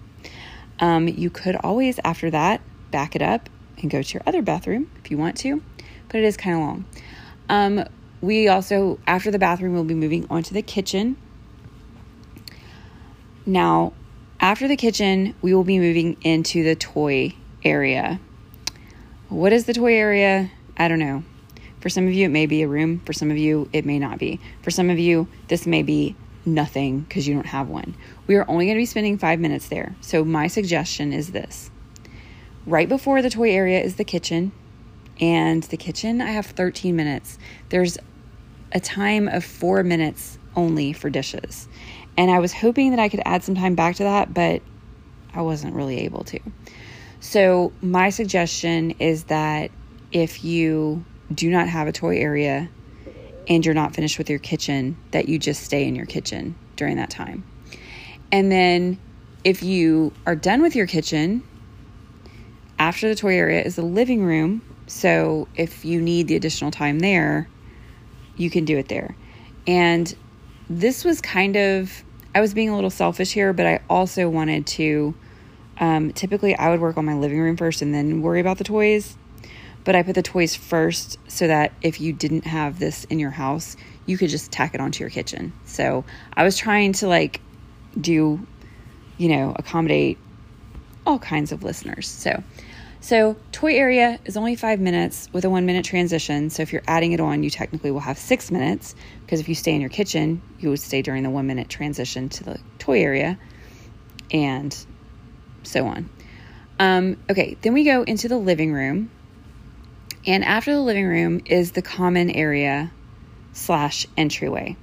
Um, 0.79 1.07
you 1.07 1.29
could 1.29 1.55
always, 1.57 1.99
after 2.03 2.29
that, 2.31 2.61
back 2.91 3.15
it 3.15 3.21
up 3.21 3.49
and 3.77 3.89
go 3.89 4.01
to 4.01 4.13
your 4.13 4.23
other 4.25 4.41
bathroom 4.41 4.89
if 5.03 5.11
you 5.11 5.17
want 5.17 5.37
to, 5.37 5.61
but 6.07 6.17
it 6.17 6.23
is 6.23 6.37
kind 6.37 6.55
of 6.55 6.61
long. 6.61 6.85
Um, 7.49 7.85
we 8.21 8.47
also, 8.47 8.99
after 9.07 9.31
the 9.31 9.39
bathroom, 9.39 9.73
we'll 9.73 9.83
be 9.83 9.93
moving 9.93 10.25
on 10.29 10.43
to 10.43 10.53
the 10.53 10.61
kitchen. 10.61 11.17
Now, 13.45 13.93
after 14.39 14.67
the 14.67 14.75
kitchen, 14.75 15.35
we 15.41 15.53
will 15.53 15.63
be 15.63 15.79
moving 15.79 16.17
into 16.21 16.63
the 16.63 16.75
toy 16.75 17.35
area. 17.63 18.19
What 19.29 19.53
is 19.53 19.65
the 19.65 19.73
toy 19.73 19.95
area? 19.95 20.51
I 20.77 20.87
don't 20.87 20.99
know. 20.99 21.23
For 21.79 21.89
some 21.89 22.07
of 22.07 22.13
you, 22.13 22.25
it 22.25 22.29
may 22.29 22.45
be 22.45 22.61
a 22.61 22.67
room. 22.67 22.99
For 23.05 23.13
some 23.13 23.31
of 23.31 23.37
you, 23.37 23.69
it 23.71 23.85
may 23.85 23.99
not 23.99 24.19
be. 24.19 24.39
For 24.61 24.71
some 24.71 24.89
of 24.89 24.99
you, 24.99 25.27
this 25.47 25.65
may 25.65 25.83
be 25.83 26.15
nothing 26.45 27.01
because 27.01 27.27
you 27.27 27.33
don't 27.33 27.45
have 27.45 27.69
one. 27.69 27.95
We 28.27 28.35
are 28.35 28.45
only 28.49 28.65
going 28.65 28.75
to 28.75 28.81
be 28.81 28.85
spending 28.85 29.17
five 29.17 29.39
minutes 29.39 29.69
there. 29.69 29.95
So, 30.01 30.25
my 30.25 30.47
suggestion 30.47 31.13
is 31.13 31.31
this 31.31 31.71
right 32.65 32.89
before 32.89 33.21
the 33.21 33.29
toy 33.29 33.51
area 33.51 33.81
is 33.81 33.95
the 33.95 34.03
kitchen. 34.03 34.51
And 35.21 35.63
the 35.63 35.77
kitchen, 35.77 36.21
I 36.21 36.31
have 36.31 36.45
13 36.45 36.95
minutes. 36.95 37.37
There's 37.69 37.97
a 38.71 38.79
time 38.79 39.27
of 39.27 39.43
four 39.43 39.83
minutes 39.83 40.37
only 40.55 40.93
for 40.93 41.09
dishes. 41.09 41.67
And 42.17 42.31
I 42.31 42.39
was 42.39 42.53
hoping 42.53 42.91
that 42.91 42.99
I 42.99 43.09
could 43.09 43.21
add 43.25 43.43
some 43.43 43.55
time 43.55 43.75
back 43.75 43.95
to 43.97 44.03
that, 44.03 44.33
but 44.33 44.61
I 45.33 45.41
wasn't 45.41 45.75
really 45.75 45.99
able 46.01 46.23
to. 46.25 46.39
So, 47.19 47.73
my 47.81 48.09
suggestion 48.09 48.91
is 48.91 49.25
that 49.25 49.71
if 50.11 50.43
you 50.43 51.03
do 51.33 51.49
not 51.49 51.67
have 51.67 51.87
a 51.87 51.91
toy 51.91 52.17
area 52.17 52.69
and 53.47 53.65
you're 53.65 53.75
not 53.75 53.95
finished 53.95 54.17
with 54.17 54.29
your 54.29 54.39
kitchen, 54.39 54.95
that 55.11 55.27
you 55.27 55.39
just 55.39 55.63
stay 55.63 55.87
in 55.87 55.95
your 55.95 56.05
kitchen 56.05 56.55
during 56.75 56.97
that 56.97 57.09
time. 57.09 57.43
And 58.31 58.51
then 58.51 58.99
if 59.43 59.63
you 59.63 60.13
are 60.27 60.35
done 60.35 60.61
with 60.61 60.75
your 60.75 60.85
kitchen, 60.85 61.43
after 62.77 63.09
the 63.09 63.15
toy 63.15 63.35
area 63.35 63.61
is 63.61 63.75
the 63.75 63.81
living 63.81 64.23
room. 64.23 64.61
So 64.87 65.47
if 65.55 65.83
you 65.83 65.99
need 65.99 66.27
the 66.27 66.35
additional 66.35 66.71
time 66.71 66.99
there, 66.99 67.49
you 68.37 68.49
can 68.49 68.65
do 68.65 68.77
it 68.77 68.87
there. 68.87 69.15
And 69.67 70.15
this 70.69 71.03
was 71.03 71.19
kind 71.19 71.57
of, 71.57 72.03
I 72.35 72.41
was 72.41 72.53
being 72.53 72.69
a 72.69 72.75
little 72.75 72.89
selfish 72.89 73.33
here, 73.33 73.51
but 73.51 73.65
I 73.65 73.81
also 73.89 74.29
wanted 74.29 74.65
to. 74.67 75.15
Um, 75.79 76.11
typically, 76.11 76.55
I 76.55 76.69
would 76.69 76.81
work 76.81 76.97
on 76.97 77.05
my 77.05 77.13
living 77.13 77.39
room 77.39 77.55
first 77.55 77.81
and 77.81 77.93
then 77.93 78.21
worry 78.21 78.41
about 78.41 78.57
the 78.57 78.65
toys 78.65 79.15
but 79.83 79.95
I 79.95 80.03
put 80.03 80.15
the 80.15 80.21
toys 80.21 80.55
first 80.55 81.17
so 81.27 81.47
that 81.47 81.73
if 81.81 82.01
you 82.01 82.13
didn't 82.13 82.45
have 82.45 82.79
this 82.79 83.05
in 83.05 83.19
your 83.19 83.31
house, 83.31 83.75
you 84.05 84.17
could 84.17 84.29
just 84.29 84.51
tack 84.51 84.73
it 84.75 84.81
onto 84.81 85.03
your 85.03 85.09
kitchen. 85.09 85.53
So 85.65 86.03
I 86.33 86.43
was 86.43 86.57
trying 86.57 86.93
to 86.93 87.07
like 87.07 87.41
do, 87.99 88.45
you 89.17 89.29
know, 89.29 89.53
accommodate 89.55 90.17
all 91.05 91.19
kinds 91.19 91.51
of 91.51 91.63
listeners. 91.63 92.07
So 92.07 92.43
So, 93.01 93.37
toy 93.53 93.75
area 93.75 94.19
is 94.25 94.35
only 94.35 94.55
five 94.55 94.79
minutes 94.81 95.29
with 95.31 95.45
a 95.45 95.49
one 95.49 95.65
minute 95.65 95.85
transition. 95.85 96.49
So, 96.49 96.63
if 96.63 96.73
you're 96.73 96.83
adding 96.85 97.13
it 97.13 97.21
on, 97.21 97.43
you 97.43 97.49
technically 97.49 97.91
will 97.91 98.01
have 98.01 98.17
six 98.17 98.51
minutes 98.51 98.93
because 99.21 99.39
if 99.39 99.47
you 99.47 99.55
stay 99.55 99.73
in 99.73 99.79
your 99.79 99.89
kitchen, 99.89 100.41
you 100.59 100.69
would 100.69 100.81
stay 100.81 101.01
during 101.01 101.23
the 101.23 101.29
one 101.29 101.47
minute 101.47 101.69
transition 101.69 102.27
to 102.29 102.43
the 102.43 102.59
toy 102.77 103.01
area 103.01 103.39
and 104.31 104.75
so 105.63 105.87
on. 105.87 106.09
Um, 106.77 107.17
okay, 107.29 107.57
then 107.61 107.73
we 107.73 107.85
go 107.85 108.03
into 108.03 108.27
the 108.27 108.37
living 108.37 108.73
room. 108.73 109.09
And 110.25 110.43
after 110.43 110.73
the 110.73 110.81
living 110.81 111.05
room 111.05 111.41
is 111.45 111.71
the 111.71 111.81
common 111.81 112.29
area 112.29 112.91
slash 113.53 114.05
entryway. 114.17 114.75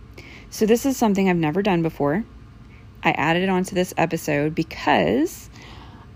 So, 0.51 0.65
this 0.65 0.87
is 0.87 0.97
something 0.97 1.29
I've 1.29 1.37
never 1.37 1.63
done 1.63 1.83
before. 1.83 2.25
I 3.03 3.11
added 3.11 3.43
it 3.43 3.49
onto 3.49 3.75
this 3.75 3.93
episode 3.97 4.55
because 4.55 5.51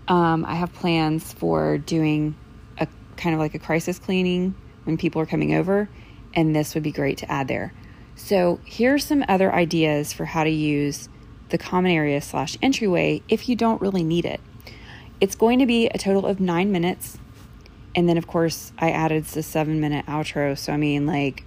um, 0.07 0.45
I 0.45 0.55
have 0.55 0.73
plans 0.73 1.31
for 1.31 1.77
doing 1.77 2.35
a 2.79 2.87
kind 3.17 3.35
of 3.35 3.39
like 3.39 3.53
a 3.53 3.59
crisis 3.59 3.99
cleaning 3.99 4.55
when 4.85 4.97
people 4.97 5.21
are 5.21 5.25
coming 5.25 5.53
over, 5.53 5.87
and 6.33 6.55
this 6.55 6.73
would 6.73 6.83
be 6.83 6.91
great 6.91 7.19
to 7.19 7.31
add 7.31 7.47
there. 7.47 7.73
So, 8.15 8.59
here 8.65 8.95
are 8.95 8.99
some 8.99 9.23
other 9.27 9.53
ideas 9.53 10.11
for 10.11 10.25
how 10.25 10.43
to 10.43 10.49
use 10.49 11.07
the 11.49 11.57
common 11.57 11.91
area 11.91 12.21
slash 12.21 12.57
entryway 12.61 13.21
if 13.29 13.47
you 13.47 13.55
don't 13.55 13.81
really 13.81 14.03
need 14.03 14.25
it. 14.25 14.41
It's 15.19 15.35
going 15.35 15.59
to 15.59 15.65
be 15.65 15.87
a 15.87 15.97
total 15.97 16.25
of 16.25 16.39
nine 16.39 16.71
minutes. 16.71 17.19
And 17.93 18.07
then, 18.07 18.17
of 18.17 18.27
course, 18.27 18.71
I 18.77 18.91
added 18.91 19.25
the 19.25 19.43
seven 19.43 19.79
minute 19.79 20.05
outro. 20.05 20.57
So, 20.57 20.71
I 20.71 20.77
mean, 20.77 21.05
like, 21.05 21.43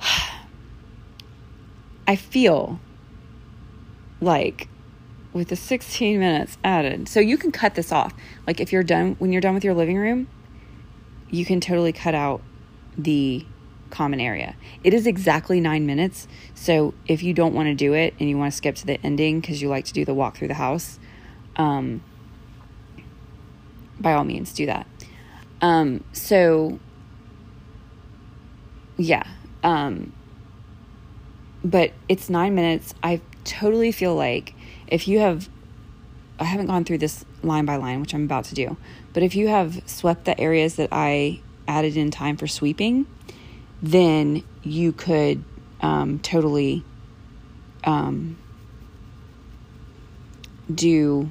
I 2.06 2.16
feel 2.16 2.80
like 4.20 4.68
with 5.34 5.48
the 5.48 5.56
16 5.56 6.18
minutes 6.18 6.56
added. 6.64 7.08
So 7.08 7.20
you 7.20 7.36
can 7.36 7.52
cut 7.52 7.74
this 7.74 7.92
off. 7.92 8.14
Like 8.46 8.60
if 8.60 8.72
you're 8.72 8.84
done 8.84 9.16
when 9.18 9.32
you're 9.32 9.40
done 9.42 9.54
with 9.54 9.64
your 9.64 9.74
living 9.74 9.98
room, 9.98 10.28
you 11.28 11.44
can 11.44 11.60
totally 11.60 11.92
cut 11.92 12.14
out 12.14 12.40
the 12.96 13.44
common 13.90 14.20
area. 14.20 14.54
It 14.82 14.94
is 14.94 15.06
exactly 15.06 15.60
9 15.60 15.84
minutes. 15.84 16.28
So 16.54 16.94
if 17.06 17.22
you 17.22 17.34
don't 17.34 17.54
want 17.54 17.66
to 17.66 17.74
do 17.74 17.92
it 17.92 18.14
and 18.18 18.28
you 18.30 18.38
want 18.38 18.52
to 18.52 18.56
skip 18.56 18.76
to 18.76 18.86
the 18.86 19.04
ending 19.04 19.42
cuz 19.42 19.60
you 19.60 19.68
like 19.68 19.84
to 19.86 19.92
do 19.92 20.04
the 20.04 20.14
walk 20.14 20.36
through 20.36 20.48
the 20.48 20.54
house, 20.54 20.98
um 21.56 22.02
by 24.00 24.12
all 24.12 24.24
means 24.24 24.52
do 24.52 24.66
that. 24.66 24.86
Um 25.60 26.04
so 26.12 26.78
yeah. 28.96 29.24
Um 29.62 30.12
but 31.64 31.92
it's 32.08 32.28
9 32.28 32.54
minutes. 32.54 32.94
I 33.02 33.22
totally 33.44 33.90
feel 33.90 34.14
like 34.14 34.54
if 34.86 35.08
you 35.08 35.20
have, 35.20 35.48
I 36.38 36.44
haven't 36.44 36.66
gone 36.66 36.84
through 36.84 36.98
this 36.98 37.24
line 37.42 37.64
by 37.64 37.76
line, 37.76 38.00
which 38.00 38.14
I'm 38.14 38.24
about 38.24 38.44
to 38.46 38.54
do, 38.54 38.76
but 39.14 39.22
if 39.22 39.34
you 39.34 39.48
have 39.48 39.82
swept 39.86 40.26
the 40.26 40.38
areas 40.38 40.76
that 40.76 40.90
I 40.92 41.40
added 41.66 41.96
in 41.96 42.10
time 42.10 42.36
for 42.36 42.46
sweeping, 42.46 43.06
then 43.82 44.42
you 44.62 44.92
could 44.92 45.42
um, 45.80 46.18
totally 46.18 46.84
um, 47.84 48.36
do 50.72 51.30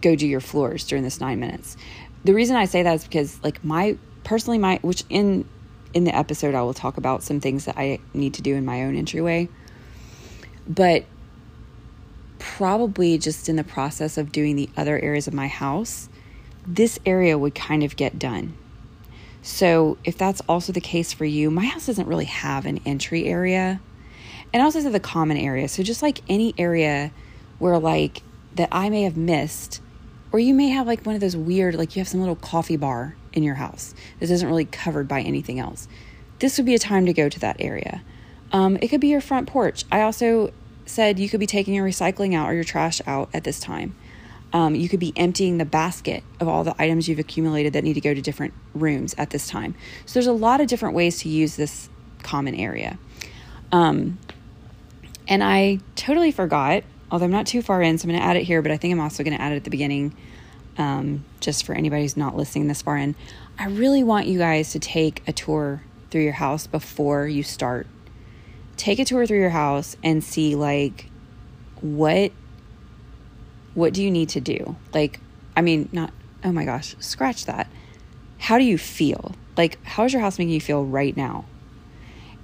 go 0.00 0.14
do 0.14 0.26
your 0.26 0.40
floors 0.40 0.86
during 0.86 1.04
this 1.04 1.20
nine 1.20 1.40
minutes. 1.40 1.76
The 2.24 2.34
reason 2.34 2.56
I 2.56 2.66
say 2.66 2.82
that 2.82 2.94
is 2.94 3.04
because, 3.04 3.42
like, 3.42 3.64
my 3.64 3.96
personally, 4.24 4.58
my 4.58 4.78
which 4.82 5.04
in 5.08 5.46
in 5.92 6.04
the 6.04 6.14
episode 6.14 6.54
I 6.54 6.62
will 6.62 6.74
talk 6.74 6.96
about 6.96 7.22
some 7.22 7.40
things 7.40 7.64
that 7.64 7.76
I 7.76 7.98
need 8.14 8.34
to 8.34 8.42
do 8.42 8.54
in 8.54 8.64
my 8.64 8.84
own 8.84 8.96
entryway, 8.96 9.48
but 10.68 11.04
probably 12.38 13.18
just 13.18 13.48
in 13.48 13.56
the 13.56 13.64
process 13.64 14.16
of 14.18 14.32
doing 14.32 14.56
the 14.56 14.68
other 14.76 14.98
areas 14.98 15.26
of 15.26 15.34
my 15.34 15.48
house, 15.48 16.08
this 16.66 16.98
area 17.04 17.36
would 17.36 17.54
kind 17.54 17.82
of 17.82 17.96
get 17.96 18.18
done. 18.18 18.54
So, 19.42 19.96
if 20.04 20.18
that's 20.18 20.42
also 20.48 20.72
the 20.72 20.80
case 20.80 21.12
for 21.12 21.24
you, 21.24 21.50
my 21.50 21.64
house 21.64 21.86
doesn't 21.86 22.06
really 22.06 22.26
have 22.26 22.66
an 22.66 22.80
entry 22.84 23.26
area. 23.26 23.80
And 24.52 24.62
I 24.62 24.64
also 24.64 24.80
said 24.80 24.92
the 24.92 25.00
common 25.00 25.38
area. 25.38 25.68
So, 25.68 25.82
just 25.82 26.02
like 26.02 26.20
any 26.28 26.54
area 26.58 27.10
where, 27.58 27.78
like, 27.78 28.22
that 28.60 28.68
I 28.70 28.90
may 28.90 29.04
have 29.04 29.16
missed, 29.16 29.80
or 30.32 30.38
you 30.38 30.52
may 30.52 30.68
have 30.68 30.86
like 30.86 31.06
one 31.06 31.14
of 31.14 31.22
those 31.22 31.34
weird, 31.34 31.76
like 31.76 31.96
you 31.96 32.00
have 32.00 32.08
some 32.08 32.20
little 32.20 32.36
coffee 32.36 32.76
bar 32.76 33.16
in 33.32 33.42
your 33.42 33.54
house 33.54 33.94
that 34.18 34.28
isn't 34.28 34.46
really 34.46 34.66
covered 34.66 35.08
by 35.08 35.22
anything 35.22 35.58
else. 35.58 35.88
This 36.40 36.58
would 36.58 36.66
be 36.66 36.74
a 36.74 36.78
time 36.78 37.06
to 37.06 37.14
go 37.14 37.30
to 37.30 37.40
that 37.40 37.56
area. 37.58 38.02
Um, 38.52 38.76
it 38.82 38.88
could 38.88 39.00
be 39.00 39.08
your 39.08 39.22
front 39.22 39.48
porch. 39.48 39.86
I 39.90 40.02
also 40.02 40.52
said 40.84 41.18
you 41.18 41.30
could 41.30 41.40
be 41.40 41.46
taking 41.46 41.72
your 41.72 41.86
recycling 41.86 42.34
out 42.34 42.50
or 42.50 42.52
your 42.52 42.64
trash 42.64 43.00
out 43.06 43.30
at 43.32 43.44
this 43.44 43.60
time. 43.60 43.96
Um, 44.52 44.74
you 44.74 44.90
could 44.90 45.00
be 45.00 45.14
emptying 45.16 45.56
the 45.56 45.64
basket 45.64 46.22
of 46.38 46.46
all 46.46 46.62
the 46.62 46.74
items 46.78 47.08
you've 47.08 47.18
accumulated 47.18 47.72
that 47.72 47.82
need 47.82 47.94
to 47.94 48.02
go 48.02 48.12
to 48.12 48.20
different 48.20 48.52
rooms 48.74 49.14
at 49.16 49.30
this 49.30 49.48
time. 49.48 49.74
So 50.04 50.12
there's 50.12 50.26
a 50.26 50.32
lot 50.32 50.60
of 50.60 50.66
different 50.66 50.94
ways 50.94 51.20
to 51.20 51.30
use 51.30 51.56
this 51.56 51.88
common 52.22 52.54
area. 52.54 52.98
Um, 53.72 54.18
and 55.26 55.42
I 55.42 55.78
totally 55.96 56.30
forgot, 56.30 56.82
although 57.10 57.24
I'm 57.24 57.30
not 57.30 57.46
too 57.46 57.62
far 57.62 57.82
in, 57.82 57.98
so 57.98 58.04
I'm 58.04 58.10
going 58.10 58.20
to 58.20 58.26
add 58.26 58.36
it 58.36 58.44
here, 58.44 58.62
but 58.62 58.72
I 58.72 58.76
think 58.76 58.92
I'm 58.92 59.00
also 59.00 59.22
going 59.22 59.36
to 59.36 59.42
add 59.42 59.52
it 59.52 59.56
at 59.56 59.64
the 59.64 59.70
beginning 59.70 60.14
um, 60.78 61.24
just 61.40 61.64
for 61.64 61.74
anybody 61.74 62.02
who's 62.02 62.16
not 62.16 62.36
listening 62.36 62.68
this 62.68 62.82
far 62.82 62.96
in. 62.96 63.14
I 63.58 63.66
really 63.66 64.02
want 64.02 64.26
you 64.26 64.38
guys 64.38 64.72
to 64.72 64.78
take 64.78 65.22
a 65.26 65.32
tour 65.32 65.82
through 66.10 66.22
your 66.22 66.32
house 66.32 66.66
before 66.66 67.26
you 67.26 67.42
start 67.42 67.86
take 68.80 68.98
a 68.98 69.04
tour 69.04 69.26
through 69.26 69.38
your 69.38 69.50
house 69.50 69.94
and 70.02 70.24
see 70.24 70.54
like 70.54 71.10
what 71.82 72.32
what 73.74 73.92
do 73.92 74.02
you 74.02 74.10
need 74.10 74.30
to 74.30 74.40
do? 74.40 74.74
Like 74.94 75.20
I 75.54 75.60
mean, 75.60 75.88
not 75.92 76.12
oh 76.42 76.50
my 76.52 76.64
gosh, 76.64 76.96
scratch 76.98 77.44
that. 77.44 77.68
How 78.38 78.56
do 78.56 78.64
you 78.64 78.78
feel? 78.78 79.34
Like 79.56 79.82
how 79.84 80.04
is 80.04 80.12
your 80.14 80.22
house 80.22 80.38
making 80.38 80.54
you 80.54 80.62
feel 80.62 80.84
right 80.84 81.14
now? 81.14 81.44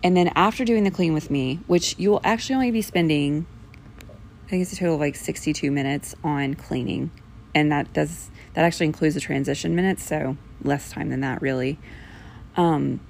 And 0.03 0.15
then 0.15 0.31
after 0.37 0.65
doing 0.65 0.85
the 0.85 0.91
clean 0.91 1.15
with 1.15 1.31
me, 1.31 1.61
which 1.67 1.99
you 1.99 2.11
will 2.11 2.21
actually 2.23 2.57
only 2.57 2.71
be 2.71 2.83
spending 2.83 3.47
I 4.47 4.49
think 4.49 4.63
it's 4.63 4.73
a 4.73 4.77
total 4.77 4.95
of 4.95 5.01
like 5.01 5.17
62 5.17 5.71
minutes 5.71 6.15
on 6.23 6.55
cleaning. 6.55 7.11
And 7.55 7.73
that 7.73 7.93
does 7.93 8.31
that 8.55 8.65
actually 8.65 8.87
includes 8.87 9.15
the 9.15 9.21
transition 9.21 9.75
minutes, 9.75 10.05
so 10.05 10.37
less 10.63 10.91
time 10.91 11.09
than 11.09 11.21
that 11.21 11.43
really. 11.43 11.79
Um 12.57 13.01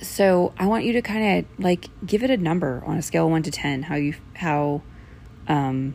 so 0.00 0.52
I 0.58 0.66
want 0.66 0.84
you 0.84 0.92
to 0.92 1.02
kind 1.02 1.38
of 1.38 1.58
like 1.58 1.86
give 2.04 2.22
it 2.22 2.30
a 2.30 2.36
number 2.36 2.82
on 2.86 2.96
a 2.96 3.02
scale 3.02 3.28
one 3.28 3.42
to 3.42 3.50
ten. 3.50 3.82
How 3.82 3.96
you 3.96 4.14
how 4.34 4.82
um 5.48 5.94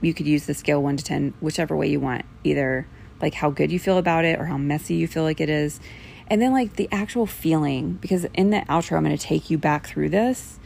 you 0.00 0.14
could 0.14 0.26
use 0.26 0.46
the 0.46 0.54
scale 0.54 0.82
one 0.82 0.96
to 0.96 1.04
ten, 1.04 1.34
whichever 1.40 1.76
way 1.76 1.88
you 1.88 2.00
want. 2.00 2.24
Either 2.44 2.86
like 3.20 3.34
how 3.34 3.50
good 3.50 3.70
you 3.70 3.78
feel 3.78 3.98
about 3.98 4.24
it 4.24 4.38
or 4.38 4.46
how 4.46 4.58
messy 4.58 4.94
you 4.94 5.06
feel 5.06 5.22
like 5.22 5.40
it 5.40 5.50
is, 5.50 5.80
and 6.26 6.40
then 6.40 6.52
like 6.52 6.76
the 6.76 6.88
actual 6.90 7.26
feeling. 7.26 7.94
Because 7.94 8.24
in 8.34 8.50
the 8.50 8.60
outro, 8.68 8.96
I'm 8.96 9.04
going 9.04 9.16
to 9.16 9.22
take 9.22 9.50
you 9.50 9.58
back 9.58 9.86
through 9.86 10.08
this, 10.08 10.58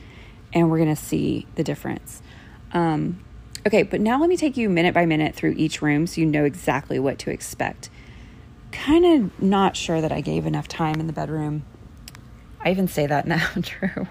and 0.53 0.71
we're 0.71 0.79
going 0.79 0.95
to 0.95 1.01
see 1.01 1.47
the 1.55 1.65
difference. 1.65 2.23
Um, 2.73 3.25
okay, 3.67 3.83
but 3.83 4.01
now 4.01 4.21
let 4.21 4.29
me 4.29 4.37
take 4.37 4.57
you 4.57 4.69
minute 4.69 4.95
by 4.95 5.07
minute 5.07 5.35
through 5.35 5.55
each 5.57 5.83
room 5.83 6.07
so 6.07 6.21
you 6.21 6.27
know 6.27 6.45
exactly 6.45 6.99
what 6.99 7.19
to 7.21 7.31
expect. 7.31 7.91
Kind 8.73 9.05
of 9.05 9.43
not 9.43 9.77
sure 9.77 10.01
that 10.01 10.13
I 10.13 10.21
gave 10.21 10.47
enough 10.47 10.69
time 10.69 11.01
in 11.01 11.07
the 11.07 11.13
bedroom 11.13 11.65
I 12.67 12.71
even 12.71 12.89
say 12.89 13.07
that 13.07 13.29
now, 13.29 13.47
true. 13.63 14.09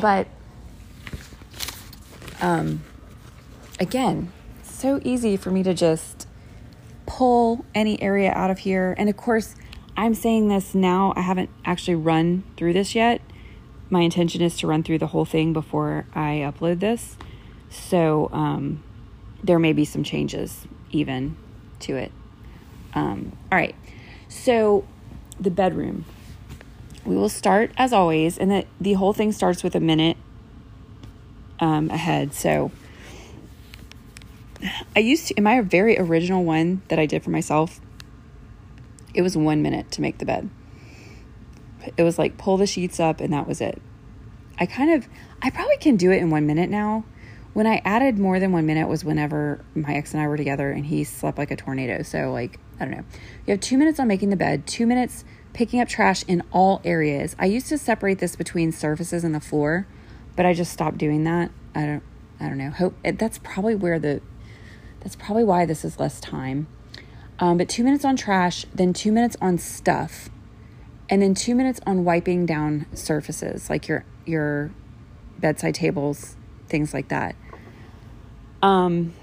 But 0.00 0.26
um, 2.40 2.82
again, 3.78 4.32
so 4.62 4.98
easy 5.04 5.36
for 5.36 5.50
me 5.50 5.62
to 5.64 5.74
just 5.74 6.26
pull 7.04 7.66
any 7.74 8.00
area 8.00 8.32
out 8.32 8.50
of 8.50 8.60
here. 8.60 8.94
And 8.96 9.10
of 9.10 9.18
course, 9.18 9.54
I'm 9.96 10.14
saying 10.14 10.48
this 10.48 10.74
now. 10.74 11.12
I 11.16 11.20
haven't 11.20 11.50
actually 11.64 11.96
run 11.96 12.44
through 12.56 12.72
this 12.72 12.94
yet. 12.94 13.20
My 13.90 14.00
intention 14.00 14.40
is 14.40 14.56
to 14.58 14.66
run 14.66 14.82
through 14.82 14.98
the 14.98 15.08
whole 15.08 15.24
thing 15.24 15.52
before 15.52 16.06
I 16.14 16.38
upload 16.38 16.80
this. 16.80 17.16
So 17.68 18.30
um, 18.32 18.82
there 19.42 19.58
may 19.58 19.72
be 19.72 19.84
some 19.84 20.04
changes 20.04 20.66
even 20.90 21.36
to 21.80 21.96
it. 21.96 22.12
Um, 22.94 23.36
all 23.50 23.58
right. 23.58 23.74
So, 24.28 24.84
the 25.38 25.50
bedroom. 25.50 26.04
We 27.04 27.16
will 27.16 27.28
start 27.28 27.72
as 27.76 27.92
always, 27.92 28.36
and 28.36 28.50
the, 28.50 28.66
the 28.80 28.92
whole 28.94 29.12
thing 29.12 29.32
starts 29.32 29.62
with 29.62 29.74
a 29.74 29.80
minute 29.80 30.16
um, 31.58 31.90
ahead. 31.90 32.34
So, 32.34 32.70
I 34.94 35.00
used 35.00 35.28
to, 35.28 35.34
in 35.34 35.44
my 35.44 35.60
very 35.62 35.98
original 35.98 36.44
one 36.44 36.82
that 36.88 36.98
I 36.98 37.06
did 37.06 37.24
for 37.24 37.30
myself, 37.30 37.80
it 39.14 39.22
was 39.22 39.36
one 39.36 39.62
minute 39.62 39.90
to 39.92 40.00
make 40.00 40.18
the 40.18 40.24
bed. 40.24 40.50
It 41.96 42.02
was 42.02 42.18
like 42.18 42.36
pull 42.36 42.56
the 42.56 42.66
sheets 42.66 43.00
up, 43.00 43.20
and 43.20 43.32
that 43.32 43.46
was 43.46 43.60
it. 43.60 43.80
I 44.58 44.66
kind 44.66 44.92
of, 44.92 45.08
I 45.40 45.50
probably 45.50 45.78
can 45.78 45.96
do 45.96 46.10
it 46.10 46.18
in 46.18 46.30
one 46.30 46.46
minute 46.46 46.68
now. 46.68 47.04
When 47.52 47.66
I 47.66 47.82
added 47.84 48.18
more 48.18 48.38
than 48.38 48.52
one 48.52 48.66
minute 48.66 48.88
was 48.88 49.04
whenever 49.04 49.64
my 49.74 49.94
ex 49.94 50.12
and 50.12 50.22
I 50.22 50.28
were 50.28 50.36
together 50.36 50.70
and 50.70 50.86
he 50.86 51.02
slept 51.02 51.36
like 51.36 51.50
a 51.50 51.56
tornado. 51.56 52.02
So, 52.02 52.30
like, 52.30 52.60
I 52.78 52.84
don't 52.84 52.92
know. 52.92 53.04
You 53.46 53.52
have 53.52 53.60
two 53.60 53.76
minutes 53.76 53.98
on 53.98 54.06
making 54.06 54.30
the 54.30 54.36
bed, 54.36 54.66
two 54.66 54.86
minutes 54.86 55.24
picking 55.52 55.80
up 55.80 55.88
trash 55.88 56.22
in 56.28 56.42
all 56.52 56.80
areas. 56.84 57.34
I 57.38 57.46
used 57.46 57.66
to 57.68 57.78
separate 57.78 58.18
this 58.18 58.36
between 58.36 58.70
surfaces 58.70 59.24
and 59.24 59.34
the 59.34 59.40
floor, 59.40 59.86
but 60.36 60.46
I 60.46 60.54
just 60.54 60.72
stopped 60.72 60.98
doing 60.98 61.24
that. 61.24 61.50
I 61.74 61.86
don't. 61.86 62.02
I 62.38 62.48
don't 62.48 62.56
know. 62.56 62.70
Hope 62.70 62.94
that's 63.02 63.38
probably 63.38 63.74
where 63.74 63.98
the 63.98 64.22
that's 65.00 65.16
probably 65.16 65.44
why 65.44 65.66
this 65.66 65.84
is 65.84 65.98
less 65.98 66.20
time. 66.20 66.68
Um, 67.40 67.56
but 67.56 67.68
two 67.68 67.82
minutes 67.82 68.04
on 68.04 68.16
trash, 68.16 68.66
then 68.74 68.92
two 68.92 69.10
minutes 69.10 69.36
on 69.40 69.56
stuff, 69.56 70.28
and 71.08 71.22
then 71.22 71.34
two 71.34 71.54
minutes 71.54 71.80
on 71.86 72.04
wiping 72.04 72.44
down 72.46 72.86
surfaces 72.94 73.70
like 73.70 73.88
your 73.88 74.04
your 74.26 74.70
bedside 75.38 75.74
tables, 75.74 76.36
things 76.68 76.92
like 76.92 77.08
that. 77.08 77.34
Um, 78.62 79.14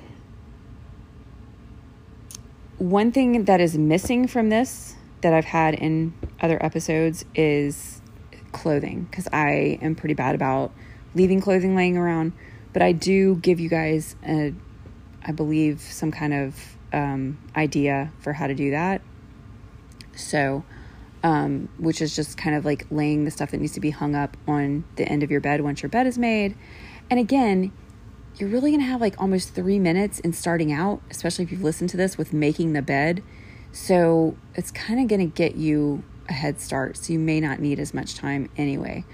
one 2.79 3.11
thing 3.11 3.45
that 3.45 3.61
is 3.61 3.77
missing 3.77 4.27
from 4.27 4.49
this 4.49 4.95
that 5.21 5.33
I've 5.33 5.45
had 5.45 5.75
in 5.75 6.13
other 6.41 6.63
episodes 6.63 7.23
is 7.35 8.01
clothing 8.51 9.07
because 9.09 9.27
I 9.31 9.77
am 9.81 9.95
pretty 9.95 10.15
bad 10.15 10.35
about 10.35 10.71
leaving 11.13 11.39
clothing 11.39 11.75
laying 11.75 11.97
around. 11.97 12.33
But 12.73 12.81
I 12.81 12.91
do 12.91 13.35
give 13.35 13.59
you 13.59 13.69
guys, 13.69 14.15
a, 14.23 14.53
I 15.23 15.31
believe, 15.31 15.81
some 15.81 16.11
kind 16.11 16.33
of 16.33 16.76
um, 16.97 17.37
idea 17.55 18.11
for 18.19 18.33
how 18.33 18.47
to 18.47 18.55
do 18.55 18.71
that. 18.71 19.01
So, 20.15 20.63
um, 21.23 21.69
which 21.77 22.01
is 22.01 22.15
just 22.15 22.37
kind 22.37 22.55
of 22.55 22.65
like 22.65 22.87
laying 22.89 23.25
the 23.25 23.31
stuff 23.31 23.51
that 23.51 23.59
needs 23.59 23.73
to 23.73 23.79
be 23.79 23.91
hung 23.91 24.15
up 24.15 24.35
on 24.47 24.83
the 24.95 25.07
end 25.07 25.21
of 25.21 25.29
your 25.29 25.41
bed 25.41 25.61
once 25.61 25.83
your 25.83 25.89
bed 25.89 26.07
is 26.07 26.17
made. 26.17 26.55
And 27.09 27.19
again, 27.19 27.71
you're 28.37 28.49
really 28.49 28.71
going 28.71 28.81
to 28.81 28.87
have 28.87 29.01
like 29.01 29.19
almost 29.19 29.53
three 29.53 29.79
minutes 29.79 30.19
in 30.19 30.33
starting 30.33 30.71
out, 30.71 31.01
especially 31.11 31.45
if 31.45 31.51
you've 31.51 31.63
listened 31.63 31.89
to 31.91 31.97
this 31.97 32.17
with 32.17 32.33
making 32.33 32.73
the 32.73 32.81
bed. 32.81 33.23
So 33.71 34.35
it's 34.55 34.71
kind 34.71 34.99
of 34.99 35.07
going 35.07 35.21
to 35.21 35.33
get 35.33 35.55
you 35.55 36.03
a 36.29 36.33
head 36.33 36.59
start. 36.59 36.97
So 36.97 37.13
you 37.13 37.19
may 37.19 37.39
not 37.39 37.59
need 37.59 37.79
as 37.79 37.93
much 37.93 38.15
time 38.15 38.49
anyway. 38.57 39.05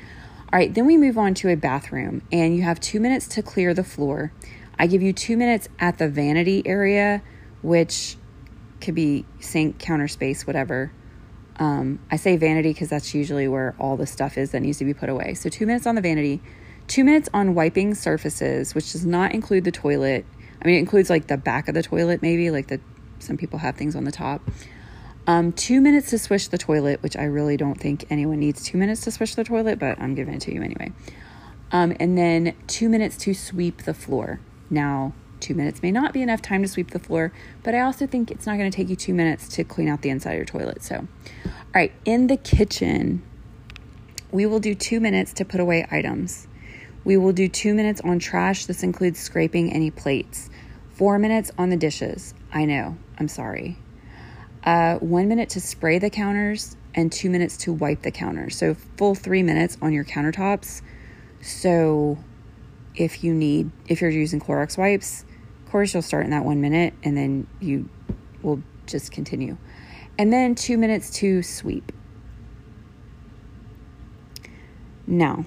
All 0.52 0.60
right, 0.60 0.74
then 0.74 0.86
we 0.86 0.98
move 0.98 1.18
on 1.18 1.34
to 1.36 1.50
a 1.50 1.56
bathroom, 1.56 2.22
and 2.32 2.56
you 2.56 2.62
have 2.62 2.80
two 2.80 3.00
minutes 3.00 3.28
to 3.30 3.42
clear 3.42 3.74
the 3.74 3.84
floor. 3.84 4.32
I 4.78 4.86
give 4.86 5.02
you 5.02 5.12
two 5.12 5.36
minutes 5.36 5.68
at 5.80 5.98
the 5.98 6.08
vanity 6.08 6.62
area, 6.66 7.24
which 7.64 8.18
could 8.82 8.94
be 8.94 9.26
sink, 9.40 9.80
counter 9.80 10.08
space, 10.08 10.46
whatever. 10.46 10.92
Um, 11.58 12.00
I 12.12 12.18
say 12.18 12.38
vanity 12.38 12.74
because 12.74 12.90
that's 12.90 13.14
usually 13.16 13.48
where 13.48 13.76
all 13.80 13.98
the 13.98 14.06
stuff 14.06 14.38
is 14.38 14.52
that 14.52 14.62
needs 14.62 14.78
to 14.80 14.86
be 14.86 14.94
put 14.94 15.10
away. 15.10 15.34
So, 15.34 15.50
two 15.50 15.66
minutes 15.66 15.88
on 15.88 15.96
the 15.96 16.02
vanity, 16.02 16.42
two 16.88 17.04
minutes 17.04 17.30
on 17.34 17.56
wiping 17.56 17.96
surfaces, 17.96 18.76
which 18.76 18.92
does 18.92 19.06
not 19.06 19.34
include 19.34 19.64
the 19.64 19.72
toilet. 19.72 20.26
I 20.62 20.68
mean, 20.68 20.76
it 20.76 20.80
includes 20.80 21.10
like 21.10 21.28
the 21.28 21.38
back 21.38 21.68
of 21.68 21.74
the 21.74 21.84
toilet, 21.84 22.22
maybe, 22.22 22.52
like 22.52 22.68
the 22.68 22.80
some 23.20 23.38
people 23.38 23.60
have 23.60 23.76
things 23.76 23.96
on 23.96 24.04
the 24.04 24.12
top. 24.12 24.42
Um, 25.26 25.54
two 25.54 25.80
minutes 25.80 26.10
to 26.10 26.20
swish 26.20 26.50
the 26.50 26.58
toilet, 26.58 27.02
which 27.02 27.16
I 27.16 27.24
really 27.24 27.56
don't 27.56 27.80
think 27.80 28.06
anyone 28.10 28.40
needs 28.40 28.64
two 28.64 28.78
minutes 28.78 29.02
to 29.02 29.12
swish 29.12 29.36
the 29.36 29.44
toilet, 29.46 29.80
but 29.80 29.98
I'm 30.00 30.16
giving 30.16 30.34
it 30.34 30.42
to 30.42 30.54
you 30.54 30.62
anyway. 30.62 30.92
Um, 31.72 31.96
and 32.00 32.18
then 32.18 32.56
two 32.68 32.90
minutes 32.90 33.16
to 33.20 33.34
sweep 33.34 33.84
the 33.84 33.94
floor. 33.94 34.42
Now, 34.70 35.14
two 35.44 35.54
minutes 35.54 35.82
may 35.84 35.92
not 35.92 36.14
be 36.14 36.22
enough 36.22 36.42
time 36.42 36.62
to 36.64 36.68
sweep 36.68 36.92
the 36.92 37.00
floor, 37.00 37.32
but 37.62 37.76
I 37.76 37.82
also 37.82 38.08
think 38.08 38.32
it's 38.32 38.46
not 38.46 38.58
going 38.58 38.70
to 38.70 38.76
take 38.76 38.90
you 38.90 38.96
two 38.96 39.14
minutes 39.14 39.48
to 39.50 39.64
clean 39.64 39.90
out 39.90 40.02
the 40.02 40.10
inside 40.10 40.32
of 40.32 40.38
your 40.38 40.46
toilet. 40.46 40.82
So, 40.82 41.08
all 41.46 41.52
right, 41.76 41.92
in 42.06 42.28
the 42.28 42.38
kitchen, 42.38 43.22
we 44.32 44.46
will 44.46 44.60
do 44.60 44.74
two 44.74 45.00
minutes 45.00 45.34
to 45.34 45.46
put 45.46 45.60
away 45.60 45.86
items. 45.92 46.48
We 47.04 47.18
will 47.18 47.34
do 47.34 47.48
two 47.48 47.74
minutes 47.74 48.02
on 48.02 48.20
trash. 48.20 48.66
This 48.66 48.82
includes 48.82 49.20
scraping 49.20 49.72
any 49.72 49.92
plates. 49.92 50.50
Four 50.94 51.20
minutes 51.20 51.52
on 51.58 51.70
the 51.70 51.78
dishes. 51.78 52.34
I 52.52 52.66
know, 52.66 52.98
I'm 53.20 53.28
sorry 53.28 53.78
uh, 54.66 54.98
one 55.00 55.28
minute 55.28 55.50
to 55.50 55.62
spray 55.62 56.00
the 56.00 56.10
counters 56.10 56.78
and 56.96 57.12
two 57.12 57.30
minutes 57.30 57.58
to 57.58 57.74
wipe 57.74 58.02
the 58.02 58.12
counters. 58.12 58.58
So, 58.58 58.76
full 58.98 59.16
three 59.16 59.44
minutes 59.44 59.78
on 59.82 59.94
your 59.94 60.04
countertops. 60.04 60.82
So, 61.42 62.18
if 62.96 63.24
you 63.24 63.34
need, 63.34 63.72
if 63.88 64.02
you're 64.02 64.10
using 64.10 64.40
Clorox 64.40 64.78
wipes, 64.78 65.26
course, 65.74 65.92
you'll 65.92 66.04
start 66.04 66.24
in 66.24 66.30
that 66.30 66.46
one 66.46 66.62
minute 66.62 66.94
and 67.04 67.18
then 67.18 67.48
you 67.60 67.90
will 68.44 68.62
just 68.86 69.12
continue. 69.12 69.58
And 70.20 70.32
then 70.32 70.54
two 70.54 70.78
minutes 70.78 71.10
to 71.16 71.42
sweep. 71.42 71.92
Now, 75.08 75.46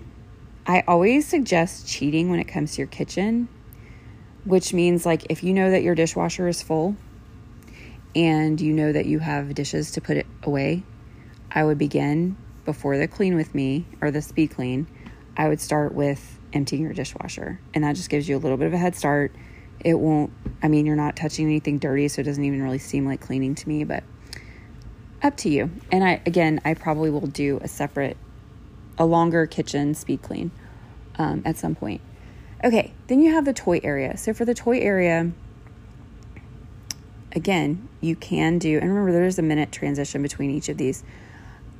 I 0.66 0.82
always 0.88 1.28
suggest 1.28 1.86
cheating 1.88 2.28
when 2.28 2.40
it 2.40 2.48
comes 2.48 2.72
to 2.72 2.78
your 2.78 2.88
kitchen, 2.88 3.48
which 4.44 4.74
means 4.74 5.06
like 5.06 5.26
if 5.30 5.44
you 5.44 5.54
know 5.54 5.70
that 5.70 5.84
your 5.84 5.94
dishwasher 5.94 6.48
is 6.48 6.60
full, 6.60 6.96
and 8.16 8.60
you 8.60 8.72
know 8.72 8.92
that 8.92 9.06
you 9.06 9.20
have 9.20 9.54
dishes 9.54 9.92
to 9.92 10.00
put 10.00 10.16
it 10.16 10.26
away, 10.42 10.82
I 11.52 11.62
would 11.62 11.78
begin 11.78 12.36
before 12.64 12.98
the 12.98 13.06
clean 13.06 13.36
with 13.36 13.54
me 13.54 13.86
or 14.00 14.10
the 14.10 14.22
speed 14.22 14.50
clean. 14.50 14.88
I 15.36 15.48
would 15.48 15.60
start 15.60 15.94
with 15.94 16.40
emptying 16.52 16.82
your 16.82 16.94
dishwasher, 16.94 17.60
and 17.74 17.84
that 17.84 17.94
just 17.94 18.10
gives 18.10 18.28
you 18.28 18.36
a 18.36 18.40
little 18.40 18.56
bit 18.56 18.66
of 18.66 18.72
a 18.72 18.78
head 18.78 18.96
start. 18.96 19.30
It 19.86 20.00
won't, 20.00 20.32
I 20.64 20.66
mean, 20.66 20.84
you're 20.84 20.96
not 20.96 21.14
touching 21.14 21.46
anything 21.46 21.78
dirty, 21.78 22.08
so 22.08 22.20
it 22.20 22.24
doesn't 22.24 22.42
even 22.42 22.60
really 22.60 22.78
seem 22.78 23.06
like 23.06 23.20
cleaning 23.20 23.54
to 23.54 23.68
me, 23.68 23.84
but 23.84 24.02
up 25.22 25.36
to 25.38 25.48
you. 25.48 25.70
And 25.92 26.02
I, 26.02 26.20
again, 26.26 26.60
I 26.64 26.74
probably 26.74 27.08
will 27.08 27.28
do 27.28 27.60
a 27.62 27.68
separate, 27.68 28.16
a 28.98 29.06
longer 29.06 29.46
kitchen 29.46 29.94
speed 29.94 30.22
clean 30.22 30.50
um, 31.18 31.40
at 31.44 31.56
some 31.56 31.76
point. 31.76 32.00
Okay, 32.64 32.94
then 33.06 33.20
you 33.20 33.32
have 33.32 33.44
the 33.44 33.52
toy 33.52 33.78
area. 33.84 34.16
So 34.16 34.34
for 34.34 34.44
the 34.44 34.54
toy 34.54 34.80
area, 34.80 35.30
again, 37.30 37.88
you 38.00 38.16
can 38.16 38.58
do, 38.58 38.78
and 38.78 38.88
remember, 38.88 39.12
there's 39.12 39.38
a 39.38 39.42
minute 39.42 39.70
transition 39.70 40.20
between 40.20 40.50
each 40.50 40.68
of 40.68 40.78
these. 40.78 41.04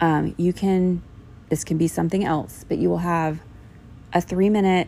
Um, 0.01 0.33
you 0.39 0.53
can, 0.53 1.03
this 1.49 1.65
can 1.65 1.77
be 1.77 1.89
something 1.89 2.25
else, 2.25 2.65
but 2.69 2.79
you 2.79 2.89
will 2.89 2.99
have 2.99 3.41
a 4.13 4.21
three 4.21 4.49
minute 4.49 4.87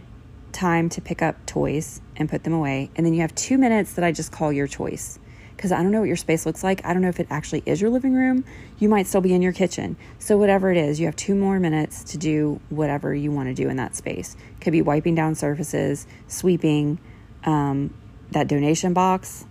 time 0.53 0.89
to 0.91 1.01
pick 1.01 1.23
up 1.23 1.45
toys 1.47 2.01
and 2.17 2.29
put 2.29 2.45
them 2.45 2.53
away. 2.53 2.91
And 2.97 3.05
then 3.05 3.15
you 3.15 3.21
have 3.21 3.35
two 3.35 3.59
minutes 3.59 3.95
that 3.95 4.05
I 4.05 4.13
just 4.13 4.33
call 4.33 4.53
your 4.53 4.67
choice. 4.67 5.19
Because 5.57 5.73
I 5.73 5.83
don't 5.83 5.91
know 5.91 6.01
what 6.01 6.07
your 6.07 6.17
space 6.17 6.47
looks 6.47 6.63
like. 6.63 6.85
I 6.85 6.93
don't 6.93 7.03
know 7.03 7.09
if 7.09 7.19
it 7.19 7.27
actually 7.31 7.65
is 7.67 7.81
your 7.81 7.91
living 7.91 8.15
room. 8.15 8.45
You 8.79 8.89
might 8.89 9.09
still 9.09 9.21
be 9.21 9.35
in 9.35 9.43
your 9.43 9.53
kitchen. 9.53 9.97
So, 10.21 10.39
whatever 10.39 10.71
it 10.71 10.77
is, 10.77 11.01
you 11.01 11.07
have 11.07 11.17
two 11.17 11.35
more 11.35 11.59
minutes 11.59 12.05
to 12.13 12.17
do 12.17 12.61
whatever 12.69 13.13
you 13.13 13.33
want 13.33 13.49
to 13.49 13.55
do 13.55 13.69
in 13.69 13.77
that 13.77 13.97
space. 13.97 14.37
Could 14.61 14.71
be 14.71 14.83
wiping 14.83 15.17
down 15.17 15.35
surfaces, 15.35 16.07
sweeping, 16.29 17.01
um, 17.43 17.93
that 18.31 18.47
donation 18.47 18.93
box 18.93 19.47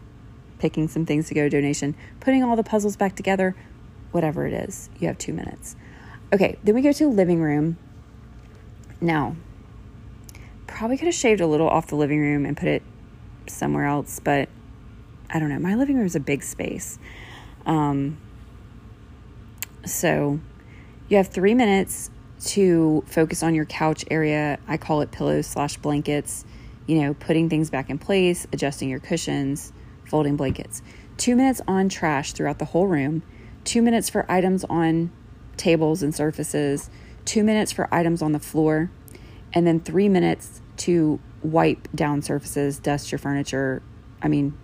picking 0.60 0.88
some 0.88 1.06
things 1.06 1.28
to 1.28 1.34
go 1.34 1.44
to 1.44 1.50
donation, 1.50 1.96
putting 2.20 2.44
all 2.44 2.56
the 2.56 2.64
puzzles 2.64 2.96
back 2.96 3.16
together, 3.16 3.56
whatever 4.12 4.46
it 4.48 4.54
is. 4.54 4.90
You 5.00 5.08
have 5.08 5.18
two 5.18 5.34
minutes. 5.34 5.76
Okay, 6.34 6.58
then 6.64 6.76
we 6.76 6.82
go 6.82 6.92
to 6.92 7.08
living 7.08 7.42
room. 7.42 7.78
Now, 9.00 9.36
probably 10.68 10.98
could 10.98 11.08
have 11.08 11.16
shaved 11.16 11.42
a 11.42 11.48
little 11.48 11.70
off 11.70 11.88
the 11.88 11.96
living 11.96 12.20
room 12.20 12.46
and 12.46 12.56
put 12.56 12.68
it 12.68 12.84
somewhere 13.48 13.86
else, 13.86 14.20
but 14.20 14.50
I 15.30 15.40
don't 15.40 15.50
know. 15.50 15.60
My 15.60 15.76
living 15.76 15.98
room 15.98 16.06
is 16.06 16.16
a 16.16 16.20
big 16.20 16.44
space. 16.44 17.00
Um, 17.66 18.18
so 19.86 20.40
you 21.10 21.18
have 21.18 21.28
three 21.28 21.54
minutes 21.54 22.10
to 22.46 23.04
focus 23.08 23.44
on 23.44 23.56
your 23.56 23.66
couch 23.66 24.06
area. 24.12 24.60
I 24.68 24.78
call 24.78 25.02
it 25.02 25.12
pillows 25.12 25.48
slash 25.48 25.78
blankets. 25.78 26.46
You 26.86 27.02
know, 27.02 27.14
putting 27.14 27.50
things 27.50 27.70
back 27.70 27.90
in 27.90 27.98
place, 27.98 28.48
adjusting 28.54 28.90
your 28.90 29.00
cushions, 29.00 29.74
folding 30.06 30.38
blankets. 30.38 30.82
Two 31.18 31.36
minutes 31.36 31.62
on 31.68 31.90
trash 31.90 32.32
throughout 32.32 32.60
the 32.60 32.66
whole 32.66 32.88
room. 32.88 33.24
Two 33.66 33.82
minutes 33.82 34.10
for 34.10 34.30
items 34.32 34.64
on 34.66 35.12
tables 35.58 36.02
and 36.02 36.16
surfaces. 36.16 36.90
Two 37.26 37.44
minutes 37.44 37.74
for 37.74 37.94
items 37.94 38.22
on 38.22 38.32
the 38.32 38.40
floor. 38.40 38.90
And 39.54 39.66
then 39.66 39.80
three 39.80 40.10
minutes 40.10 40.62
to 40.78 41.20
wipe 41.42 41.88
down 41.96 42.22
surfaces, 42.22 42.80
dust 42.80 43.12
your 43.12 43.20
furniture. 43.20 43.82
I 44.22 44.28
mean, 44.28 44.58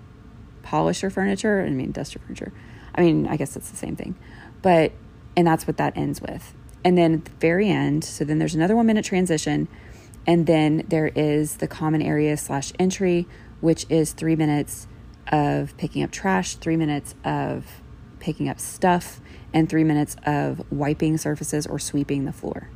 polish 0.61 1.01
your 1.01 1.11
furniture. 1.11 1.61
I 1.61 1.69
mean, 1.69 1.91
dust 1.91 2.15
your 2.15 2.21
furniture. 2.23 2.53
I 2.95 3.01
mean, 3.01 3.27
I 3.27 3.37
guess 3.37 3.55
it's 3.55 3.69
the 3.69 3.77
same 3.77 3.95
thing. 3.95 4.15
But, 4.61 4.91
and 5.35 5.47
that's 5.47 5.65
what 5.65 5.77
that 5.77 5.97
ends 5.97 6.21
with. 6.21 6.53
And 6.83 6.97
then 6.97 7.13
at 7.15 7.25
the 7.25 7.31
very 7.39 7.69
end, 7.69 8.03
so 8.03 8.23
then 8.23 8.39
there's 8.39 8.55
another 8.55 8.75
one 8.75 8.85
minute 8.85 9.05
transition. 9.05 9.67
And 10.27 10.45
then 10.45 10.85
there 10.87 11.07
is 11.07 11.57
the 11.57 11.67
common 11.67 12.01
area 12.01 12.37
slash 12.37 12.71
entry, 12.77 13.27
which 13.61 13.85
is 13.89 14.13
three 14.13 14.35
minutes 14.35 14.87
of 15.31 15.75
picking 15.77 16.03
up 16.03 16.11
trash, 16.11 16.55
three 16.55 16.77
minutes 16.77 17.15
of 17.23 17.65
picking 18.19 18.47
up 18.47 18.59
stuff, 18.59 19.19
and 19.53 19.69
three 19.69 19.83
minutes 19.83 20.15
of 20.25 20.63
wiping 20.71 21.17
surfaces 21.17 21.67
or 21.67 21.79
sweeping 21.79 22.25
the 22.25 22.33
floor. 22.33 22.69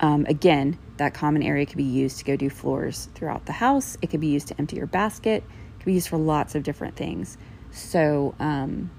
Um, 0.00 0.26
again, 0.28 0.78
that 0.98 1.14
common 1.14 1.42
area 1.42 1.66
could 1.66 1.76
be 1.76 1.82
used 1.84 2.18
to 2.18 2.24
go 2.24 2.36
do 2.36 2.50
floors 2.50 3.08
throughout 3.14 3.46
the 3.46 3.52
house. 3.52 3.96
It 4.02 4.10
could 4.10 4.20
be 4.20 4.28
used 4.28 4.48
to 4.48 4.58
empty 4.58 4.76
your 4.76 4.86
basket. 4.86 5.42
It 5.42 5.78
could 5.78 5.86
be 5.86 5.94
used 5.94 6.08
for 6.08 6.18
lots 6.18 6.54
of 6.54 6.62
different 6.62 6.96
things. 6.96 7.36
So 7.72 8.34
um, 8.38 8.90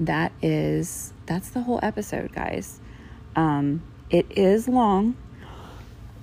that 0.00 0.32
is 0.42 1.12
that's 1.26 1.50
the 1.50 1.62
whole 1.62 1.80
episode, 1.82 2.32
guys. 2.32 2.80
Um, 3.34 3.82
it 4.10 4.26
is 4.30 4.68
long. 4.68 5.16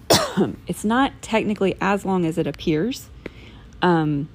it's 0.67 0.83
not 0.83 1.13
technically 1.21 1.75
as 1.81 2.05
long 2.05 2.25
as 2.25 2.37
it 2.37 2.47
appears. 2.47 3.09
Um, 3.81 4.29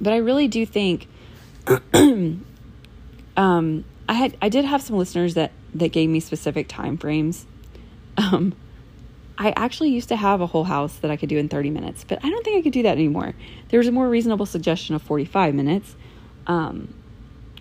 but 0.00 0.12
I 0.12 0.16
really 0.16 0.48
do 0.48 0.64
think 0.64 1.06
um, 3.36 3.84
I 4.08 4.12
had 4.12 4.36
I 4.40 4.48
did 4.48 4.64
have 4.64 4.82
some 4.82 4.96
listeners 4.96 5.34
that 5.34 5.52
that 5.74 5.92
gave 5.92 6.08
me 6.08 6.20
specific 6.20 6.68
time 6.68 6.96
frames. 6.96 7.46
Um, 8.20 8.54
I 9.38 9.54
actually 9.56 9.88
used 9.88 10.10
to 10.10 10.16
have 10.16 10.42
a 10.42 10.46
whole 10.46 10.64
house 10.64 10.96
that 10.96 11.10
I 11.10 11.16
could 11.16 11.30
do 11.30 11.38
in 11.38 11.48
30 11.48 11.70
minutes, 11.70 12.04
but 12.06 12.22
I 12.22 12.28
don't 12.28 12.44
think 12.44 12.58
I 12.58 12.62
could 12.62 12.74
do 12.74 12.82
that 12.82 12.92
anymore. 12.92 13.34
There's 13.68 13.86
a 13.86 13.92
more 13.92 14.08
reasonable 14.08 14.44
suggestion 14.44 14.94
of 14.94 15.00
45 15.02 15.54
minutes, 15.54 15.96
um, 16.46 16.92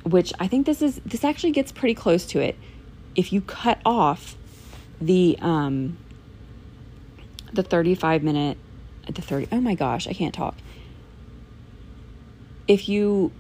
which 0.03 0.33
I 0.39 0.47
think 0.47 0.65
this 0.65 0.81
is 0.81 0.99
this 1.05 1.23
actually 1.23 1.51
gets 1.51 1.71
pretty 1.71 1.95
close 1.95 2.25
to 2.27 2.39
it. 2.39 2.57
If 3.15 3.31
you 3.31 3.39
cut 3.41 3.79
off 3.85 4.35
the 4.99 5.37
um, 5.41 5.97
the 7.53 7.63
35 7.63 8.23
minute 8.23 8.57
the 9.07 9.21
30 9.21 9.47
oh 9.51 9.61
my 9.61 9.73
gosh 9.73 10.07
i 10.07 10.13
can't 10.13 10.33
talk 10.33 10.55
if 12.67 12.87
you 12.87 13.31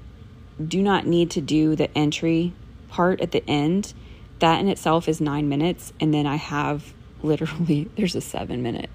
do 0.65 0.81
not 0.81 1.05
need 1.05 1.29
to 1.31 1.41
do 1.41 1.75
the 1.75 1.95
entry 1.97 2.53
part 2.89 3.21
at 3.21 3.31
the 3.31 3.47
end 3.47 3.93
that 4.39 4.59
in 4.59 4.67
itself 4.67 5.07
is 5.07 5.21
nine 5.21 5.47
minutes 5.47 5.93
and 5.99 6.13
then 6.13 6.25
i 6.25 6.35
have 6.35 6.93
literally 7.23 7.89
there's 7.97 8.15
a 8.15 8.21
seven 8.21 8.61
minute 8.61 8.89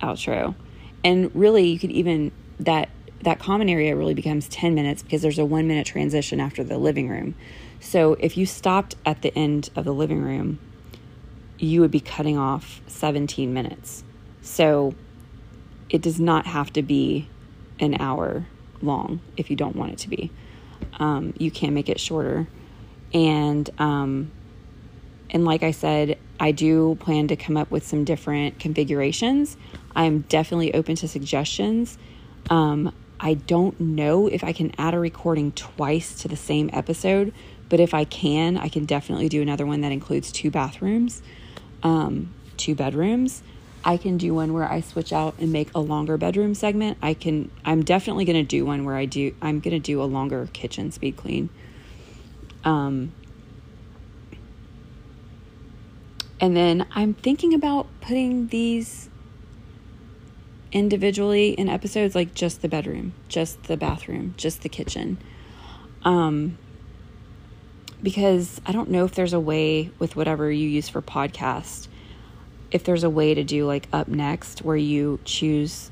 outro 0.00 0.54
and 1.04 1.34
really 1.34 1.66
you 1.66 1.78
could 1.78 1.90
even 1.90 2.32
that 2.60 2.88
that 3.22 3.40
common 3.40 3.68
area 3.68 3.96
really 3.96 4.14
becomes 4.14 4.48
10 4.48 4.76
minutes 4.76 5.02
because 5.02 5.22
there's 5.22 5.40
a 5.40 5.44
one 5.44 5.66
minute 5.66 5.86
transition 5.86 6.38
after 6.38 6.62
the 6.62 6.78
living 6.78 7.08
room 7.08 7.34
so 7.80 8.14
if 8.14 8.36
you 8.36 8.46
stopped 8.46 8.94
at 9.04 9.22
the 9.22 9.36
end 9.36 9.70
of 9.74 9.84
the 9.84 9.92
living 9.92 10.22
room 10.22 10.58
you 11.58 11.80
would 11.80 11.90
be 11.90 12.00
cutting 12.00 12.38
off 12.38 12.80
17 12.86 13.52
minutes 13.52 14.04
so 14.40 14.94
it 15.90 16.02
does 16.02 16.20
not 16.20 16.46
have 16.46 16.72
to 16.74 16.82
be 16.82 17.28
an 17.80 18.00
hour 18.00 18.46
long 18.82 19.20
if 19.36 19.50
you 19.50 19.56
don't 19.56 19.76
want 19.76 19.92
it 19.92 19.98
to 19.98 20.08
be. 20.08 20.30
Um, 20.98 21.34
you 21.38 21.50
can 21.50 21.74
make 21.74 21.88
it 21.88 22.00
shorter. 22.00 22.46
And 23.12 23.68
um, 23.78 24.30
and 25.30 25.44
like 25.44 25.62
I 25.62 25.70
said, 25.70 26.18
I 26.40 26.52
do 26.52 26.96
plan 27.00 27.28
to 27.28 27.36
come 27.36 27.56
up 27.56 27.70
with 27.70 27.86
some 27.86 28.04
different 28.04 28.58
configurations. 28.58 29.56
I'm 29.94 30.20
definitely 30.20 30.74
open 30.74 30.96
to 30.96 31.08
suggestions. 31.08 31.98
Um, 32.50 32.94
I 33.20 33.34
don't 33.34 33.78
know 33.80 34.28
if 34.28 34.44
I 34.44 34.52
can 34.52 34.72
add 34.78 34.94
a 34.94 34.98
recording 34.98 35.52
twice 35.52 36.22
to 36.22 36.28
the 36.28 36.36
same 36.36 36.70
episode, 36.72 37.34
but 37.68 37.80
if 37.80 37.92
I 37.92 38.04
can, 38.04 38.56
I 38.56 38.68
can 38.68 38.84
definitely 38.84 39.28
do 39.28 39.42
another 39.42 39.66
one 39.66 39.80
that 39.80 39.90
includes 39.90 40.30
two 40.30 40.50
bathrooms, 40.50 41.20
um, 41.82 42.32
two 42.56 42.74
bedrooms. 42.74 43.42
I 43.84 43.96
can 43.96 44.18
do 44.18 44.34
one 44.34 44.52
where 44.52 44.70
I 44.70 44.80
switch 44.80 45.12
out 45.12 45.34
and 45.38 45.52
make 45.52 45.70
a 45.74 45.80
longer 45.80 46.16
bedroom 46.16 46.54
segment. 46.54 46.98
I 47.00 47.14
can 47.14 47.50
I'm 47.64 47.84
definitely 47.84 48.24
going 48.24 48.36
to 48.36 48.42
do 48.42 48.66
one 48.66 48.84
where 48.84 48.96
I 48.96 49.04
do 49.04 49.34
I'm 49.40 49.60
going 49.60 49.74
to 49.74 49.78
do 49.78 50.02
a 50.02 50.04
longer 50.04 50.48
kitchen 50.52 50.90
speed 50.90 51.16
clean. 51.16 51.48
Um 52.64 53.12
and 56.40 56.56
then 56.56 56.86
I'm 56.92 57.14
thinking 57.14 57.54
about 57.54 57.86
putting 58.00 58.48
these 58.48 59.08
individually 60.70 61.50
in 61.50 61.68
episodes 61.68 62.14
like 62.14 62.34
just 62.34 62.62
the 62.62 62.68
bedroom, 62.68 63.14
just 63.28 63.64
the 63.64 63.76
bathroom, 63.76 64.34
just 64.36 64.62
the 64.62 64.68
kitchen. 64.68 65.18
Um 66.04 66.58
because 68.00 68.60
I 68.64 68.70
don't 68.70 68.90
know 68.90 69.04
if 69.04 69.14
there's 69.14 69.32
a 69.32 69.40
way 69.40 69.90
with 69.98 70.14
whatever 70.14 70.52
you 70.52 70.68
use 70.68 70.88
for 70.88 71.02
podcast 71.02 71.88
if 72.70 72.84
there's 72.84 73.04
a 73.04 73.10
way 73.10 73.34
to 73.34 73.44
do 73.44 73.66
like 73.66 73.88
up 73.92 74.08
next 74.08 74.62
where 74.62 74.76
you 74.76 75.18
choose 75.24 75.90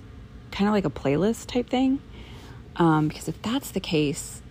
kind 0.50 0.68
of 0.68 0.74
like 0.74 0.84
a 0.84 0.90
playlist 0.90 1.46
type 1.46 1.68
thing. 1.68 2.00
Um, 2.76 3.08
because 3.08 3.28
if 3.28 3.40
that's 3.42 3.70
the 3.70 3.80
case, 3.80 4.42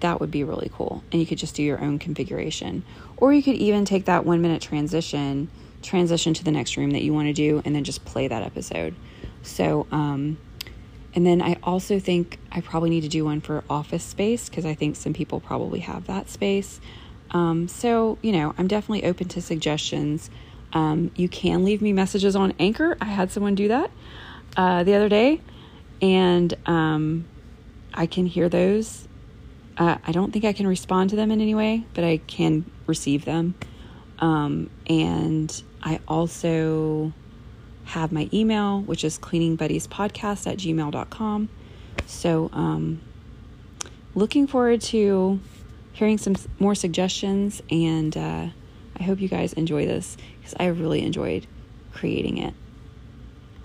that 0.00 0.20
would 0.20 0.30
be 0.30 0.44
really 0.44 0.70
cool. 0.74 1.02
And 1.10 1.20
you 1.20 1.26
could 1.26 1.38
just 1.38 1.54
do 1.54 1.62
your 1.62 1.80
own 1.80 1.98
configuration. 1.98 2.84
Or 3.20 3.32
you 3.32 3.42
could 3.42 3.56
even 3.56 3.84
take 3.84 4.06
that 4.06 4.24
one 4.24 4.40
minute 4.40 4.62
transition, 4.62 5.48
transition 5.82 6.34
to 6.34 6.44
the 6.44 6.50
next 6.50 6.76
room 6.76 6.90
that 6.92 7.02
you 7.02 7.12
want 7.12 7.28
to 7.28 7.32
do, 7.32 7.62
and 7.64 7.74
then 7.74 7.84
just 7.84 8.04
play 8.04 8.26
that 8.28 8.42
episode. 8.42 8.94
So, 9.42 9.86
um, 9.92 10.38
and 11.14 11.26
then 11.26 11.42
I 11.42 11.56
also 11.62 11.98
think 11.98 12.38
I 12.50 12.60
probably 12.60 12.90
need 12.90 13.02
to 13.02 13.08
do 13.08 13.24
one 13.24 13.40
for 13.40 13.64
office 13.68 14.04
space 14.04 14.48
because 14.48 14.64
I 14.64 14.74
think 14.74 14.96
some 14.96 15.12
people 15.12 15.40
probably 15.40 15.80
have 15.80 16.06
that 16.06 16.28
space. 16.28 16.80
Um, 17.32 17.68
so, 17.68 18.18
you 18.22 18.32
know, 18.32 18.54
I'm 18.56 18.66
definitely 18.66 19.04
open 19.04 19.28
to 19.28 19.42
suggestions. 19.42 20.30
Um, 20.72 21.10
you 21.16 21.28
can 21.28 21.64
leave 21.64 21.82
me 21.82 21.92
messages 21.92 22.36
on 22.36 22.54
Anchor. 22.58 22.96
I 23.00 23.06
had 23.06 23.30
someone 23.30 23.54
do 23.54 23.68
that 23.68 23.90
uh, 24.56 24.84
the 24.84 24.94
other 24.94 25.08
day, 25.08 25.40
and 26.00 26.54
um, 26.66 27.26
I 27.92 28.06
can 28.06 28.26
hear 28.26 28.48
those. 28.48 29.08
Uh, 29.80 29.96
I 30.06 30.12
don't 30.12 30.30
think 30.30 30.44
I 30.44 30.52
can 30.52 30.66
respond 30.66 31.08
to 31.10 31.16
them 31.16 31.30
in 31.30 31.40
any 31.40 31.54
way, 31.54 31.86
but 31.94 32.04
I 32.04 32.18
can 32.18 32.70
receive 32.86 33.24
them. 33.24 33.54
Um, 34.18 34.68
and 34.86 35.62
I 35.82 36.00
also 36.06 37.14
have 37.86 38.12
my 38.12 38.28
email, 38.30 38.82
which 38.82 39.04
is 39.04 39.18
cleaningbuddiespodcast 39.18 40.46
at 40.46 40.58
gmail.com. 40.58 41.48
So, 42.04 42.50
um, 42.52 43.00
looking 44.14 44.46
forward 44.46 44.82
to 44.82 45.40
hearing 45.92 46.18
some 46.18 46.36
more 46.58 46.74
suggestions, 46.74 47.62
and 47.70 48.14
uh, 48.14 48.48
I 48.98 49.02
hope 49.02 49.18
you 49.18 49.28
guys 49.28 49.54
enjoy 49.54 49.86
this 49.86 50.18
because 50.38 50.54
I 50.60 50.66
really 50.66 51.02
enjoyed 51.02 51.46
creating 51.94 52.36
it. 52.36 52.52